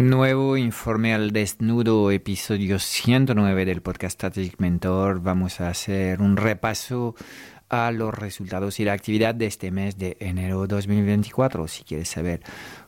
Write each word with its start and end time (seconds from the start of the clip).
Nuevo 0.00 0.56
informe 0.56 1.12
al 1.12 1.30
desnudo, 1.30 2.10
episodio 2.10 2.78
109 2.78 3.66
del 3.66 3.82
podcast 3.82 4.14
Strategic 4.14 4.58
Mentor. 4.58 5.20
Vamos 5.20 5.60
a 5.60 5.68
hacer 5.68 6.22
un 6.22 6.38
repaso 6.38 7.14
a 7.68 7.90
los 7.90 8.14
resultados 8.14 8.80
y 8.80 8.86
la 8.86 8.94
actividad 8.94 9.34
de 9.34 9.44
este 9.44 9.70
mes 9.70 9.98
de 9.98 10.16
enero 10.18 10.66
2024. 10.66 11.68
Si 11.68 11.84
quieres 11.84 12.08
saber 12.08 12.40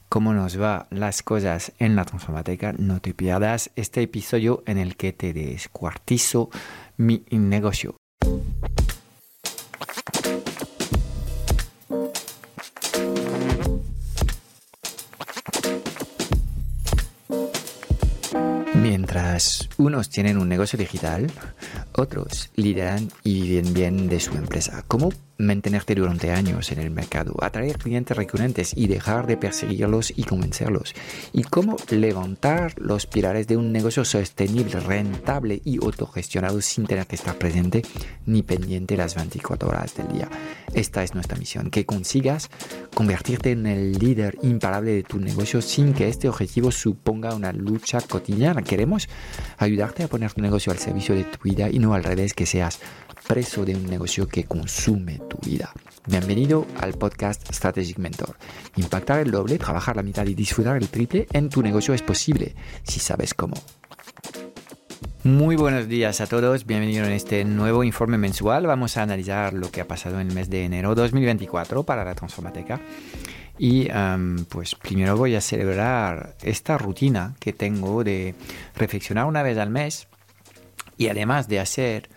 cómo 0.09 0.33
nos 0.33 0.59
va 0.59 0.87
las 0.89 1.23
cosas 1.23 1.73
en 1.79 1.97
la 1.97 2.07
transformateca, 2.07 2.73
no 2.73 3.03
te 3.03 3.13
pierdas 3.13 3.71
este 3.77 4.01
episodio 4.01 4.63
en 4.67 4.79
el 4.79 4.97
que 4.97 5.13
te 5.13 5.35
descuartizo 5.35 6.49
mi 6.97 7.25
negocio. 7.31 7.95
Unos 19.79 20.09
tienen 20.09 20.39
un 20.39 20.49
negocio 20.49 20.79
digital, 20.79 21.31
otros 21.93 22.51
lideran 22.57 23.11
y 23.25 23.43
viven 23.43 23.75
bien 23.75 24.09
de 24.09 24.21
su 24.21 24.33
empresa. 24.33 24.85
¿Cómo 24.87 25.11
mantenerte 25.43 25.95
durante 25.95 26.31
años 26.31 26.73
en 26.73 26.79
el 26.79 26.91
mercado, 26.91 27.35
atraer 27.41 27.79
clientes 27.79 28.17
recurrentes 28.17 28.73
y 28.77 28.87
dejar 28.87 29.27
de 29.27 29.37
perseguirlos 29.37 30.13
y 30.17 30.25
convencerlos? 30.25 30.95
¿Y 31.33 31.43
cómo 31.43 31.77
levantar 31.91 32.75
los 32.79 33.07
pilares 33.07 33.47
de 33.47 33.57
un 33.57 33.73
negocio 33.73 34.05
sostenible, 34.05 34.81
rentable 34.81 35.61
y 35.65 35.77
autogestionado 35.83 36.61
sin 36.61 36.87
tener 36.87 37.07
que 37.07 37.17
estar 37.17 37.37
presente 37.37 37.83
ni 38.27 38.43
pendiente 38.43 38.97
las 38.97 39.15
24 39.15 39.69
horas 39.69 39.95
del 39.95 40.09
día? 40.09 40.29
Esta 40.75 41.03
es 41.03 41.15
nuestra 41.15 41.37
misión, 41.39 41.71
que 41.71 41.85
consigas 41.85 42.49
convertirte 42.95 43.51
en 43.51 43.67
el 43.67 43.93
líder 43.93 44.39
imparable 44.43 44.93
de 44.93 45.03
tu 45.03 45.19
negocio 45.19 45.61
sin 45.61 45.93
que 45.93 46.09
este 46.09 46.29
objetivo 46.29 46.71
suponga 46.71 47.35
una 47.35 47.53
lucha 47.53 48.01
cotidiana. 48.01 48.63
Queremos 48.63 49.09
ayudarte 49.59 50.05
a 50.05 50.09
poner 50.09 50.33
tu 50.33 50.41
negocio 50.41 50.73
al 50.73 50.79
servicio 50.79 51.15
de 51.15 51.25
tu 51.25 51.43
vida 51.43 51.69
y 51.71 51.79
no 51.79 51.95
al 51.95 52.05
revés, 52.05 52.35
que 52.35 52.47
seas 52.47 52.81
preso 53.27 53.65
de 53.65 53.75
un 53.75 53.87
negocio 53.87 54.29
que 54.29 54.45
consume 54.45 55.21
tu 55.29 55.39
vida. 55.49 55.73
Bienvenido 56.07 56.67
al 56.81 56.95
podcast 56.95 57.53
Strategic 57.53 57.99
Mentor. 57.99 58.37
Impactar 58.77 59.21
el 59.21 59.31
doble, 59.31 59.59
trabajar 59.59 59.97
la 59.97 60.03
mitad 60.03 60.27
y 60.27 60.35
disfrutar 60.35 60.77
el 60.77 60.89
triple 60.89 61.27
en 61.33 61.49
tu 61.49 61.63
negocio 61.63 61.95
es 61.95 62.03
posible 62.03 62.55
si 62.83 63.01
sabes 63.01 63.35
cómo. 63.35 63.55
Muy 65.25 65.55
buenos 65.55 65.87
días 65.87 66.21
a 66.21 66.27
todos, 66.27 66.67
bienvenidos 66.67 67.07
en 67.07 67.15
este 67.15 67.45
nuevo 67.45 67.85
informe 67.85 68.19
mensual. 68.19 68.67
Vamos 68.67 68.97
a 68.97 69.03
analizar 69.03 69.53
lo 69.53 69.71
que 69.71 69.81
ha 69.81 69.87
pasado 69.87 70.19
en 70.19 70.29
el 70.29 70.35
mes 70.35 70.51
de 70.51 70.65
enero 70.65 70.97
2024 70.97 71.85
para 71.85 72.05
la 72.05 72.15
Transformateca. 72.15 72.81
Y 73.57 73.89
pues 74.49 74.75
primero 74.75 75.17
voy 75.17 75.37
a 75.37 75.41
celebrar 75.41 76.35
esta 76.43 76.77
rutina 76.77 77.37
que 77.39 77.53
tengo 77.53 78.03
de 78.03 78.35
reflexionar 78.75 79.27
una 79.27 79.45
vez 79.45 79.59
al 79.59 79.71
mes 79.71 80.09
y 80.97 81.09
además 81.09 81.47
de 81.47 81.61
hacer 81.61 82.09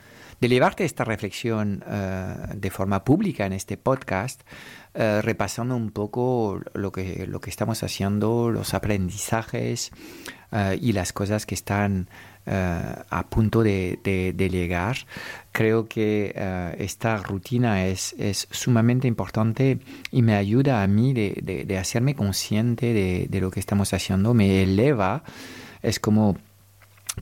de 0.45 0.49
llevarte 0.49 0.85
esta 0.85 1.03
reflexión 1.03 1.83
eh, 1.87 2.35
de 2.55 2.69
forma 2.69 3.03
pública 3.03 3.47
en 3.47 3.53
este 3.53 3.77
podcast, 3.77 4.41
eh, 4.93 5.19
repasando 5.23 5.75
un 5.75 5.89
poco 5.89 6.61
lo 6.75 6.91
que, 6.91 7.25
lo 7.25 7.41
que 7.41 7.49
estamos 7.49 7.81
haciendo, 7.81 8.51
los 8.51 8.75
aprendizajes 8.75 9.91
eh, 10.51 10.77
y 10.79 10.93
las 10.93 11.13
cosas 11.13 11.47
que 11.47 11.55
están 11.55 12.09
a 12.47 13.25
punto 13.27 13.63
de, 13.63 14.37
llegar. 14.37 14.97
Creo 15.51 15.87
que 15.87 16.31
esta 16.77 17.17
rutina 17.17 17.87
es, 17.87 18.13
es, 18.19 18.47
sumamente 18.51 19.07
importante 19.07 19.79
y 20.11 20.21
me 20.21 20.35
ayuda 20.35 20.83
a 20.83 20.87
mí 20.87 21.11
de, 21.11 21.65
de 21.65 21.77
hacerme 21.79 22.13
consciente 22.13 22.93
de, 22.93 23.41
lo 23.41 23.49
que 23.49 23.59
estamos 23.59 23.95
haciendo, 23.95 24.35
me 24.35 24.61
eleva. 24.61 25.23
Es 25.81 25.99
como 25.99 26.37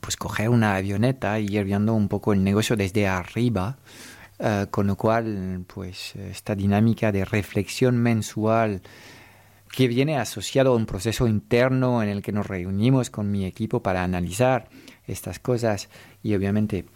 pues 0.00 0.16
coger 0.16 0.48
una 0.48 0.76
avioneta 0.76 1.38
y 1.38 1.46
ir 1.46 1.64
viendo 1.64 1.94
un 1.94 2.08
poco 2.08 2.32
el 2.32 2.42
negocio 2.42 2.76
desde 2.76 3.06
arriba, 3.06 3.78
eh, 4.38 4.66
con 4.70 4.86
lo 4.86 4.96
cual 4.96 5.64
pues 5.66 6.16
esta 6.16 6.54
dinámica 6.54 7.12
de 7.12 7.24
reflexión 7.24 7.96
mensual 7.98 8.82
que 9.70 9.88
viene 9.88 10.18
asociado 10.18 10.72
a 10.72 10.76
un 10.76 10.86
proceso 10.86 11.26
interno 11.26 12.02
en 12.02 12.08
el 12.08 12.22
que 12.22 12.32
nos 12.32 12.46
reunimos 12.46 13.10
con 13.10 13.30
mi 13.30 13.44
equipo 13.44 13.82
para 13.82 14.04
analizar 14.04 14.68
estas 15.06 15.38
cosas 15.40 15.88
y 16.22 16.34
obviamente 16.34 16.86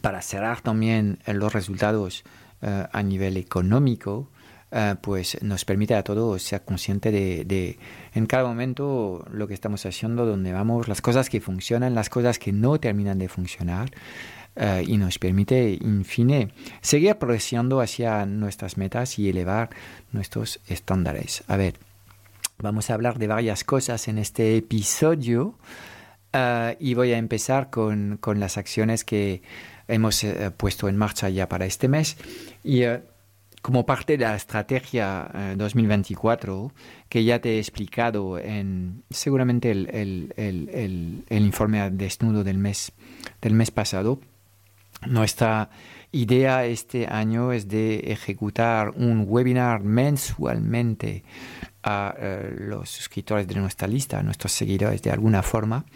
para 0.00 0.22
cerrar 0.22 0.60
también 0.60 1.18
los 1.26 1.52
resultados 1.52 2.24
eh, 2.62 2.86
a 2.90 3.02
nivel 3.02 3.36
económico, 3.36 4.30
eh, 4.72 4.96
pues 5.00 5.40
nos 5.42 5.64
permite 5.64 5.94
a 5.94 6.02
todos 6.02 6.42
ser 6.42 6.62
conscientes 6.62 7.12
de, 7.12 7.78
en 8.14 8.26
cada 8.26 8.48
momento 8.48 9.24
lo 9.30 9.46
que 9.46 9.54
estamos 9.54 9.86
haciendo, 9.86 10.26
dónde 10.26 10.52
vamos, 10.52 10.88
las 10.88 11.00
cosas 11.00 11.30
que 11.30 11.40
funcionan, 11.40 11.94
las 11.94 12.10
cosas 12.10 12.40
que 12.40 12.52
no 12.52 12.78
terminan 12.80 13.18
de 13.18 13.28
funcionar. 13.28 13.90
Eh, 14.58 14.84
y 14.88 14.96
nos 14.96 15.18
permite, 15.18 15.74
en 15.74 16.06
fin, 16.06 16.50
seguir 16.80 17.14
progresando 17.16 17.82
hacia 17.82 18.24
nuestras 18.24 18.78
metas 18.78 19.18
y 19.18 19.28
elevar 19.28 19.68
nuestros 20.12 20.60
estándares. 20.66 21.44
A 21.46 21.58
ver, 21.58 21.74
vamos 22.56 22.88
a 22.88 22.94
hablar 22.94 23.18
de 23.18 23.26
varias 23.26 23.64
cosas 23.64 24.08
en 24.08 24.16
este 24.16 24.56
episodio 24.56 25.58
eh, 26.32 26.74
y 26.80 26.94
voy 26.94 27.12
a 27.12 27.18
empezar 27.18 27.68
con, 27.68 28.16
con 28.18 28.40
las 28.40 28.56
acciones 28.56 29.04
que 29.04 29.42
hemos 29.88 30.24
puesto 30.56 30.88
en 30.88 30.96
marcha 30.96 31.28
ya 31.28 31.50
para 31.50 31.66
este 31.66 31.88
mes. 31.88 32.16
Y 32.64 32.84
como 33.66 33.84
parte 33.84 34.16
de 34.16 34.22
la 34.22 34.36
estrategia 34.36 35.28
2024 35.56 36.70
eh, 36.70 36.80
que 37.08 37.24
ya 37.24 37.40
te 37.40 37.56
he 37.56 37.58
explicado 37.58 38.38
en 38.38 39.02
seguramente 39.10 39.72
el, 39.72 39.88
el, 39.92 40.32
el, 40.36 41.24
el, 41.28 41.44
informe 41.44 41.90
desnudo 41.90 42.44
del 42.44 42.58
mes, 42.58 42.92
del 43.42 43.54
mes 43.54 43.72
pasado, 43.72 44.20
nuestra 45.08 45.68
idea 46.12 46.64
este 46.64 47.08
año 47.08 47.50
es 47.50 47.66
de 47.66 48.12
ejecutar 48.12 48.90
un 48.90 49.24
webinar 49.26 49.82
mensualmente 49.82 51.24
a 51.82 52.14
eh, 52.16 52.54
los 52.56 52.88
suscriptores 52.88 53.48
de 53.48 53.56
nuestra 53.56 53.88
lista, 53.88 54.20
a 54.20 54.22
nuestros 54.22 54.52
seguidores 54.52 55.02
de 55.02 55.10
alguna 55.10 55.42
forma. 55.42 55.86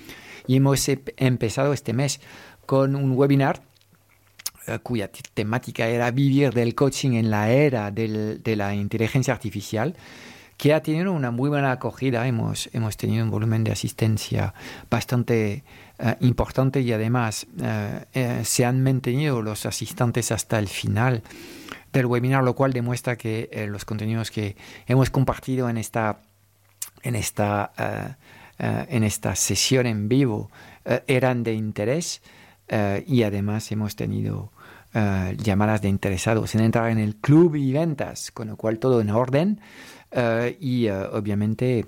Y 0.49 0.57
hemos 0.57 0.89
empezado 0.89 1.73
este 1.73 1.93
mes 1.93 2.21
con 2.67 2.97
un 2.97 3.13
webinar 3.13 3.63
cuya 4.83 5.11
temática 5.35 5.89
era 5.89 6.11
vivir 6.11 6.53
del 6.53 6.75
coaching 6.75 7.13
en 7.13 7.31
la 7.31 7.51
era 7.51 7.91
del, 7.91 8.43
de 8.43 8.57
la 8.57 8.75
inteligencia 8.75 9.33
artificial, 9.35 9.97
que 10.57 10.75
ha 10.75 10.83
tenido 10.83 11.13
una 11.13 11.31
muy 11.31 11.49
buena 11.49 11.73
acogida. 11.73 12.27
Hemos, 12.27 12.69
hemos 12.75 12.97
tenido 12.97 13.25
un 13.25 13.31
volumen 13.31 13.65
de 13.65 13.73
asistencia 13.73 14.53
bastante 14.91 15.65
eh, 15.99 16.17
importante 16.21 16.83
y 16.83 16.93
además 16.93 17.47
eh, 18.13 18.43
se 18.45 18.65
han 18.67 18.83
mantenido 18.83 19.41
los 19.41 19.65
asistentes 19.65 20.31
hasta 20.33 20.59
el 20.59 20.69
final 20.69 21.23
del 21.93 22.07
webinar, 22.07 22.45
lo 22.45 22.55
cual 22.55 22.73
demuestra 22.73 23.17
que 23.17 23.67
los 23.69 23.85
contenidos 23.85 24.31
que 24.31 24.55
hemos 24.87 25.11
compartido 25.11 25.69
en 25.69 25.79
esta, 25.79 26.21
en 27.03 27.17
esta, 27.17 27.73
en 28.59 29.03
esta 29.03 29.35
sesión 29.35 29.87
en 29.87 30.09
vivo 30.09 30.51
eran 31.09 31.43
de 31.43 31.55
interés. 31.55 32.23
Y 33.07 33.23
además 33.25 33.73
hemos 33.73 33.97
tenido 33.97 34.53
eh, 34.93 35.37
llamadas 35.41 35.83
de 35.83 35.89
interesados 35.89 36.53
en 36.57 36.63
entrar 36.63 36.91
en 36.91 36.99
el 36.99 37.15
club 37.15 37.55
y 37.55 37.73
ventas, 37.73 38.33
con 38.33 38.49
lo 38.49 38.57
cual 38.57 38.81
todo 38.81 39.01
en 39.01 39.11
orden. 39.11 39.61
Eh, 40.11 40.57
y 40.59 40.87
eh, 40.87 40.93
obviamente 41.13 41.87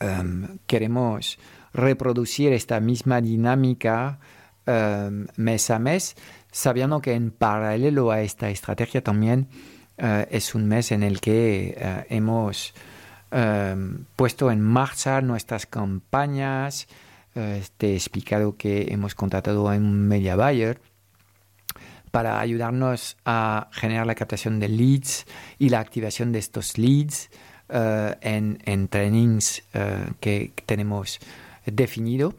em, 0.00 0.58
queremos 0.66 1.38
reproducir 1.72 2.52
esta 2.52 2.80
misma 2.80 3.20
dinámica 3.20 4.18
em, 4.66 5.28
mes 5.36 5.70
a 5.70 5.78
mes, 5.78 6.16
sabiendo 6.50 7.00
que 7.00 7.12
en 7.14 7.30
paralelo 7.30 8.10
a 8.10 8.20
esta 8.22 8.50
estrategia 8.50 9.02
también 9.02 9.48
es 9.96 10.56
un 10.56 10.66
mes 10.66 10.90
en 10.90 11.04
el 11.04 11.20
que 11.20 11.76
hemos 12.08 12.74
em, 13.30 14.06
puesto 14.16 14.50
en 14.50 14.60
marcha 14.60 15.20
nuestras 15.20 15.66
campañas. 15.66 16.88
Te 17.32 17.92
he 17.92 17.94
explicado 17.94 18.56
que 18.56 18.92
hemos 18.92 19.14
contratado 19.14 19.68
a 19.68 19.76
un 19.76 20.06
media 20.08 20.36
buyer 20.36 20.80
para 22.12 22.40
ayudarnos 22.40 23.16
a 23.24 23.68
generar 23.72 24.06
la 24.06 24.14
captación 24.14 24.60
de 24.60 24.68
leads 24.68 25.24
y 25.58 25.70
la 25.70 25.80
activación 25.80 26.30
de 26.30 26.38
estos 26.38 26.76
leads 26.78 27.30
eh, 27.70 28.14
en, 28.20 28.58
en, 28.66 28.86
trainings 28.86 29.62
eh, 29.72 30.12
que 30.20 30.52
tenemos 30.66 31.18
definido. 31.64 32.34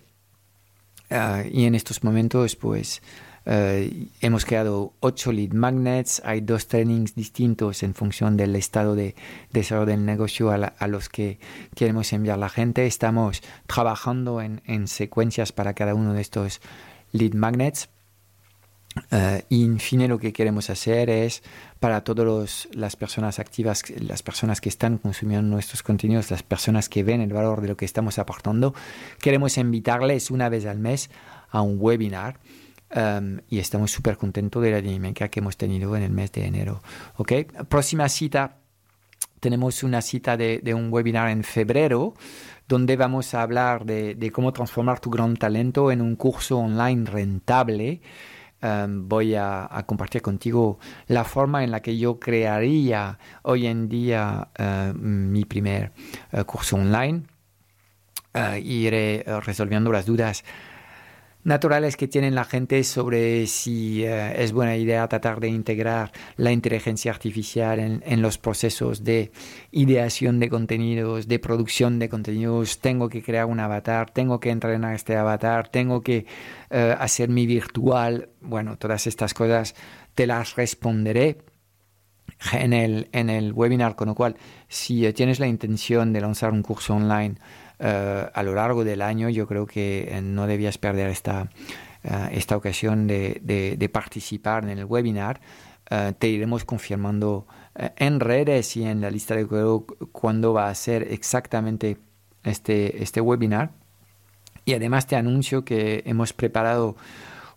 Eh, 1.09 1.49
y 1.51 1.65
en 1.65 1.73
estos 1.73 2.03
momentos, 2.03 2.55
pues, 2.55 3.01
hemos 3.45 4.45
creado 4.45 4.93
ocho 4.99 5.31
lead 5.31 5.51
magnets, 5.51 6.21
hay 6.23 6.41
dos 6.41 6.67
trainings 6.67 7.13
distintos 7.13 7.83
en 7.83 7.93
función 7.93 8.37
del 8.37 8.55
estado 8.55 8.95
de 8.95 9.15
desarrollo 9.51 9.87
del 9.87 10.05
negocio 10.05 10.51
a, 10.51 10.55
a 10.55 10.87
los 10.87 11.09
que 11.09 11.39
queremos 11.75 12.13
enviar 12.13 12.37
la 12.37 12.49
gente. 12.49 12.85
Estamos 12.85 13.43
trabajando 13.67 14.41
en, 14.41 14.61
en 14.65 14.87
secuencias 14.87 15.51
para 15.51 15.73
cada 15.73 15.93
uno 15.93 16.13
de 16.13 16.21
estos 16.21 16.61
lead 17.11 17.33
magnets 17.33 17.89
Uh, 19.11 19.41
y 19.49 19.65
en 19.65 19.79
fin, 19.79 20.07
lo 20.07 20.19
que 20.19 20.33
queremos 20.33 20.69
hacer 20.69 21.09
es 21.09 21.41
para 21.79 22.03
todas 22.03 22.67
las 22.73 22.95
personas 22.95 23.39
activas, 23.39 23.83
las 23.99 24.21
personas 24.21 24.61
que 24.61 24.69
están 24.69 24.99
consumiendo 24.99 25.47
nuestros 25.47 25.81
contenidos, 25.81 26.29
las 26.29 26.43
personas 26.43 26.89
que 26.89 27.03
ven 27.03 27.19
el 27.19 27.33
valor 27.33 27.61
de 27.61 27.69
lo 27.69 27.77
que 27.77 27.85
estamos 27.85 28.19
aportando, 28.19 28.75
queremos 29.19 29.57
invitarles 29.57 30.29
una 30.29 30.47
vez 30.47 30.65
al 30.65 30.77
mes 30.77 31.09
a 31.49 31.61
un 31.61 31.77
webinar. 31.79 32.39
Um, 32.95 33.39
y 33.49 33.57
estamos 33.57 33.89
súper 33.89 34.17
contentos 34.17 34.61
de 34.61 34.69
la 34.69 34.79
dinámica 34.79 35.27
que 35.29 35.39
hemos 35.39 35.57
tenido 35.57 35.95
en 35.95 36.03
el 36.03 36.11
mes 36.11 36.31
de 36.31 36.45
enero. 36.45 36.81
¿okay? 37.17 37.45
Próxima 37.45 38.07
cita, 38.07 38.57
tenemos 39.39 39.81
una 39.81 40.01
cita 40.01 40.37
de, 40.37 40.59
de 40.59 40.75
un 40.75 40.93
webinar 40.93 41.29
en 41.29 41.43
febrero 41.43 42.13
donde 42.67 42.95
vamos 42.95 43.33
a 43.33 43.41
hablar 43.41 43.85
de, 43.85 44.13
de, 44.13 44.31
cómo 44.31 44.53
transformar 44.53 44.99
tu 44.99 45.09
gran 45.09 45.35
talento 45.35 45.91
en 45.91 46.01
un 46.01 46.15
curso 46.15 46.59
online 46.59 47.09
rentable. 47.09 48.01
Um, 48.61 49.09
voy 49.09 49.35
a, 49.35 49.67
a, 49.69 49.85
compartir 49.85 50.21
contigo 50.21 50.79
la 51.07 51.23
forma 51.23 51.63
en 51.63 51.71
la 51.71 51.81
que 51.81 51.97
yo 51.97 52.19
crearía 52.19 53.17
hoy 53.41 53.65
en 53.65 53.89
día 53.89 54.49
uh, 54.57 54.93
mi 54.97 55.45
primer 55.45 55.91
uh, 56.31 56.43
curso 56.43 56.75
online. 56.75 57.23
Uh, 58.35 58.55
iré 58.63 59.25
resolviendo 59.43 59.91
las 59.91 60.05
dudas 60.05 60.43
naturales 61.43 61.97
que 61.97 62.07
tienen 62.07 62.35
la 62.35 62.45
gente 62.45 62.83
sobre 62.83 63.47
si 63.47 64.03
uh, 64.03 64.33
es 64.35 64.51
buena 64.53 64.77
idea 64.77 65.07
tratar 65.07 65.39
de 65.39 65.49
integrar 65.49 66.11
la 66.37 66.51
inteligencia 66.51 67.11
artificial 67.11 67.79
en, 67.79 68.21
los 68.21 68.37
procesos 68.37 69.03
de 69.03 69.31
ideación 69.71 70.39
de 70.39 70.49
contenidos, 70.49 71.27
de 71.27 71.39
producción 71.39 71.99
de 71.99 72.09
contenidos. 72.09 72.79
Tengo 72.79 73.09
que 73.09 73.21
crear 73.21 73.45
un 73.45 73.59
avatar, 73.59 74.11
tengo 74.11 74.39
que 74.39 74.49
entrenar 74.51 74.95
este 74.95 75.15
avatar, 75.15 75.67
tengo 75.69 76.01
que 76.01 76.25
uh, 76.71 76.99
hacer 76.99 77.29
mi 77.29 77.45
virtual. 77.45 78.29
Bueno, 78.41 78.77
todas 78.77 79.07
estas 79.07 79.33
cosas 79.33 79.75
te 80.15 80.27
las 80.27 80.55
responderé. 80.55 81.37
En 82.51 82.73
el, 82.73 83.07
en 83.13 83.29
el 83.29 83.53
webinar, 83.53 83.95
con 83.95 84.09
lo 84.09 84.15
cual, 84.15 84.35
si 84.67 85.07
uh, 85.07 85.13
tienes 85.13 85.39
la 85.39 85.47
intención 85.47 86.11
de 86.11 86.19
lanzar 86.19 86.51
un 86.51 86.61
curso 86.61 86.95
online, 86.95 87.35
uh, 87.79 88.29
a 88.33 88.43
lo 88.43 88.53
largo 88.53 88.83
del 88.83 89.01
año, 89.01 89.29
yo 89.29 89.47
creo 89.47 89.65
que 89.65 90.07
eh, 90.09 90.21
no 90.21 90.47
debías 90.47 90.77
perder 90.77 91.09
esta, 91.09 91.49
uh, 92.03 92.27
esta 92.31 92.57
ocasión 92.57 93.07
de, 93.07 93.89
participar 93.91 94.63
en 94.63 94.77
el 94.77 94.85
webinar. 94.85 95.41
Te 96.17 96.27
iremos 96.27 96.65
confirmando 96.65 97.45
en 97.75 98.19
redes 98.19 98.77
y 98.77 98.83
en 98.83 99.01
la 99.01 99.11
lista 99.11 99.35
de 99.35 99.45
correo 99.45 99.85
cuándo 100.11 100.51
va 100.51 100.69
a 100.69 100.75
ser 100.75 101.03
exactamente 101.11 101.97
este, 102.43 103.03
este 103.03 103.21
webinar. 103.21 103.71
Y 104.65 104.73
además 104.73 105.05
te 105.05 105.17
anuncio 105.17 105.63
que 105.63 106.01
hemos 106.07 106.33
preparado 106.33 106.95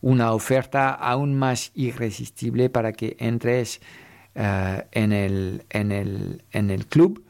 una 0.02 0.32
oferta 0.32 0.90
aún 0.90 1.38
más 1.38 1.70
irresistible 1.74 2.68
para 2.68 2.92
que 2.92 3.16
entres 3.20 3.80
en, 4.34 5.12
el, 5.12 5.64
en, 5.70 5.92
el, 5.92 6.42
en 6.50 6.70
el 6.70 6.86
club. 6.88 7.24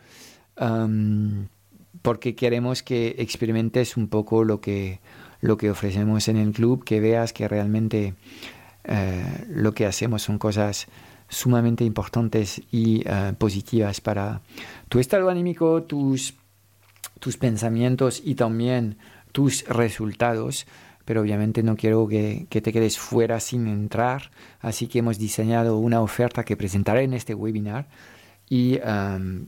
Porque 2.06 2.36
queremos 2.36 2.84
que 2.84 3.16
experimentes 3.18 3.96
un 3.96 4.06
poco 4.06 4.44
lo 4.44 4.60
que, 4.60 5.00
lo 5.40 5.56
que 5.56 5.72
ofrecemos 5.72 6.28
en 6.28 6.36
el 6.36 6.52
club, 6.52 6.84
que 6.84 7.00
veas 7.00 7.32
que 7.32 7.48
realmente 7.48 8.14
eh, 8.84 9.44
lo 9.48 9.72
que 9.72 9.86
hacemos 9.86 10.22
son 10.22 10.38
cosas 10.38 10.86
sumamente 11.28 11.82
importantes 11.82 12.62
y 12.70 13.02
uh, 13.08 13.34
positivas 13.34 14.00
para 14.00 14.40
tu 14.88 15.00
estado 15.00 15.28
anímico, 15.28 15.82
tus, 15.82 16.34
tus 17.18 17.36
pensamientos 17.38 18.22
y 18.24 18.36
también 18.36 18.98
tus 19.32 19.66
resultados. 19.66 20.68
Pero 21.04 21.22
obviamente 21.22 21.64
no 21.64 21.74
quiero 21.74 22.06
que, 22.06 22.46
que, 22.48 22.60
te 22.60 22.72
quedes 22.72 23.00
fuera 23.00 23.40
sin 23.40 23.66
entrar, 23.66 24.30
así 24.60 24.86
que 24.86 25.00
hemos 25.00 25.18
diseñado 25.18 25.76
una 25.78 26.00
oferta 26.00 26.44
que 26.44 26.56
presentaré 26.56 27.02
en 27.02 27.14
este 27.14 27.34
webinar 27.34 27.88
y 28.48 28.78
um, 28.78 29.46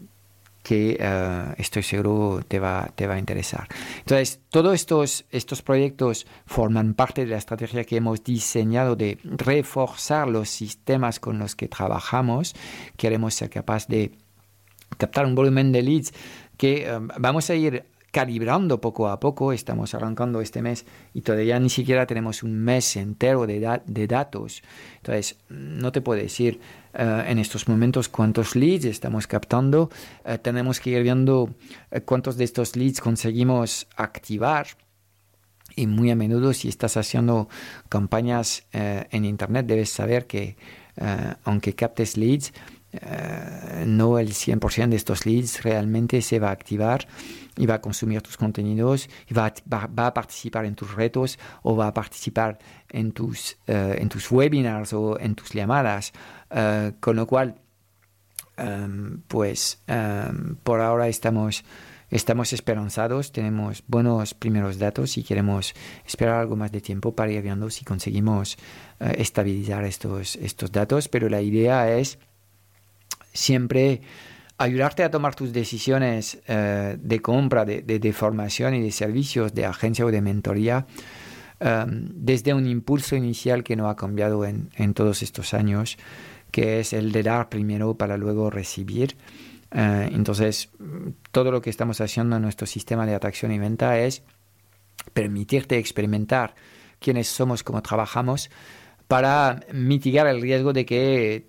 que 0.69 0.99
uh, 1.01 1.55
estoy 1.57 1.83
seguro 1.83 2.43
te 2.47 2.59
va, 2.59 2.91
te 2.95 3.07
va 3.07 3.15
a 3.15 3.19
interesar. 3.19 3.67
Entonces, 4.01 4.41
todos 4.51 4.75
estos, 4.75 5.25
estos 5.31 5.63
proyectos 5.63 6.27
forman 6.45 6.93
parte 6.93 7.23
de 7.23 7.29
la 7.29 7.39
estrategia 7.39 7.85
que 7.85 7.97
hemos 7.97 8.23
diseñado 8.23 8.95
de 8.95 9.17
reforzar 9.25 10.29
los 10.29 10.51
sistemas 10.51 11.21
con 11.21 11.39
los 11.39 11.57
que 11.57 11.69
trabajamos. 11.69 12.55
Queremos 12.99 13.33
ser 13.33 13.49
capaz 13.49 13.87
de 13.87 14.13
captar 14.99 15.25
un 15.25 15.35
volumen 15.35 15.73
de 15.73 15.83
leads 15.83 16.13
que 16.59 16.87
um, 16.95 17.09
vamos 17.17 17.49
a 17.49 17.55
ir 17.55 17.87
calibrando 18.11 18.79
poco 18.79 19.09
a 19.09 19.19
poco. 19.21 19.55
Estamos 19.55 19.95
arrancando 19.95 20.43
este 20.43 20.61
mes 20.61 20.85
y 21.15 21.23
todavía 21.23 21.59
ni 21.59 21.71
siquiera 21.71 22.07
tenemos 22.07 22.43
un 22.43 22.55
mes 22.59 22.95
entero 22.97 23.47
de, 23.47 23.59
da 23.59 23.83
de 23.87 24.07
datos. 24.07 24.63
Entonces, 24.97 25.39
no 25.49 25.93
te 25.93 26.03
puedo 26.03 26.21
decir 26.21 26.61
uh, 26.99 27.23
en 27.27 27.39
estos 27.39 27.69
momentos 27.69 28.09
cuántos 28.09 28.57
leads 28.57 28.85
estamos 28.85 29.27
captando. 29.27 29.91
Uh, 30.25 30.39
tenemos 30.39 30.81
que 30.81 30.91
ir 30.91 31.03
viendo 31.03 31.45
uh, 31.45 32.01
cuántos 32.05 32.37
de 32.37 32.45
estos 32.45 32.77
leads 32.77 33.01
conseguimos 33.01 33.87
activar. 33.97 34.67
Y 35.77 35.87
muy 35.87 36.11
a 36.11 36.17
menudo, 36.17 36.53
si 36.53 36.69
estás 36.69 36.97
haciendo 36.97 37.49
campañas 37.89 38.67
en 38.73 39.25
Internet, 39.25 39.67
debes 39.67 39.91
saber 39.91 40.27
que 40.27 40.57
aunque 41.45 41.75
captes 41.75 42.17
leads, 42.17 42.53
no 43.87 44.19
el 44.19 44.31
100% 44.31 44.89
de 44.89 44.97
estos 44.97 45.25
leads 45.25 45.63
realmente 45.63 46.21
se 46.23 46.41
va 46.41 46.49
a 46.49 46.53
activar 46.53 47.07
y 47.59 47.67
va 47.67 47.75
a 47.75 47.81
consumir 47.81 48.23
tus 48.23 48.37
contenidos 48.37 49.09
y 49.29 49.35
va 49.35 49.53
va, 49.71 49.87
va 49.87 50.07
a 50.07 50.15
participar 50.15 50.65
en 50.65 50.75
tus 50.75 50.95
retos 50.95 51.39
o 51.63 51.77
va 51.77 51.89
a 51.89 51.95
participar 51.95 52.59
en 52.89 53.13
tus, 53.13 53.59
uh, 53.69 53.95
en 53.97 54.09
tus 54.09 54.31
webinars 54.31 54.93
o 54.93 55.19
en 55.19 55.35
tus 55.35 55.51
llamadas. 55.51 56.13
Uh, 56.51 56.93
con 57.01 57.17
lo 57.17 57.27
cual, 57.27 57.57
um, 58.57 59.21
pues 59.29 59.83
um, 59.89 60.57
por 60.63 60.81
ahora 60.81 61.09
estamos, 61.09 61.65
estamos 62.11 62.53
esperanzados, 62.53 63.33
tenemos 63.33 63.83
buenos 63.87 64.33
primeros 64.35 64.79
datos 64.79 65.19
y 65.19 65.25
queremos 65.25 65.75
esperar 66.07 66.41
algo 66.41 66.57
más 66.57 66.73
de 66.73 66.81
tiempo 66.81 67.15
para 67.15 67.33
ir 67.33 67.43
viendo 67.43 67.69
si 67.69 67.85
conseguimos 67.85 68.57
estabilizar 68.99 69.85
estos, 69.85 70.37
estos 70.37 70.73
datos, 70.73 71.09
pero 71.09 71.29
la 71.29 71.41
idea 71.43 71.91
es 71.97 72.19
siempre 73.33 74.01
ayudarte 74.59 75.05
a 75.05 75.11
tomar 75.11 75.35
tus 75.35 75.53
decisiones 75.53 76.41
uh, 76.49 76.99
de 76.99 77.23
compra, 77.23 77.65
de, 77.65 78.13
formación 78.13 78.75
y 78.75 78.83
de 78.83 78.91
servicios, 78.91 79.55
de 79.55 79.65
agencia 79.65 80.05
o 80.05 80.11
de 80.11 80.21
mentoría, 80.21 80.87
um, 81.61 82.09
desde 82.13 82.53
un 82.53 82.67
impulso 82.67 83.15
inicial 83.15 83.63
que 83.63 83.77
no 83.77 83.89
ha 83.89 83.97
cambiado 83.97 84.45
en, 84.45 84.95
todos 84.95 85.23
estos 85.23 85.55
años, 85.55 85.97
que 86.51 86.81
es 86.81 86.93
el 86.93 87.13
de 87.13 87.23
dar 87.23 87.49
primero 87.49 87.95
para 87.95 88.17
luego 88.17 88.51
recibir. 88.51 89.17
Uh, 89.73 90.11
entonces, 90.13 90.71
todo 91.31 91.53
lo 91.53 91.63
que 91.63 91.71
estamos 91.71 92.01
haciendo 92.01 92.37
en 92.37 92.43
nuestro 92.43 92.67
sistema 92.67 93.07
de 93.07 93.15
atracción 93.15 93.53
y 93.53 93.59
venta 93.59 93.99
es 94.01 94.23
permitirte 95.13 95.79
experimentar 95.79 96.57
quiénes 96.99 97.29
somos, 97.29 97.63
cómo 97.63 97.81
trabajamos, 97.81 98.51
para 99.07 99.61
mitigar 99.73 100.27
el 100.27 100.43
riesgo 100.43 100.73
de 100.73 100.85
que 100.85 101.49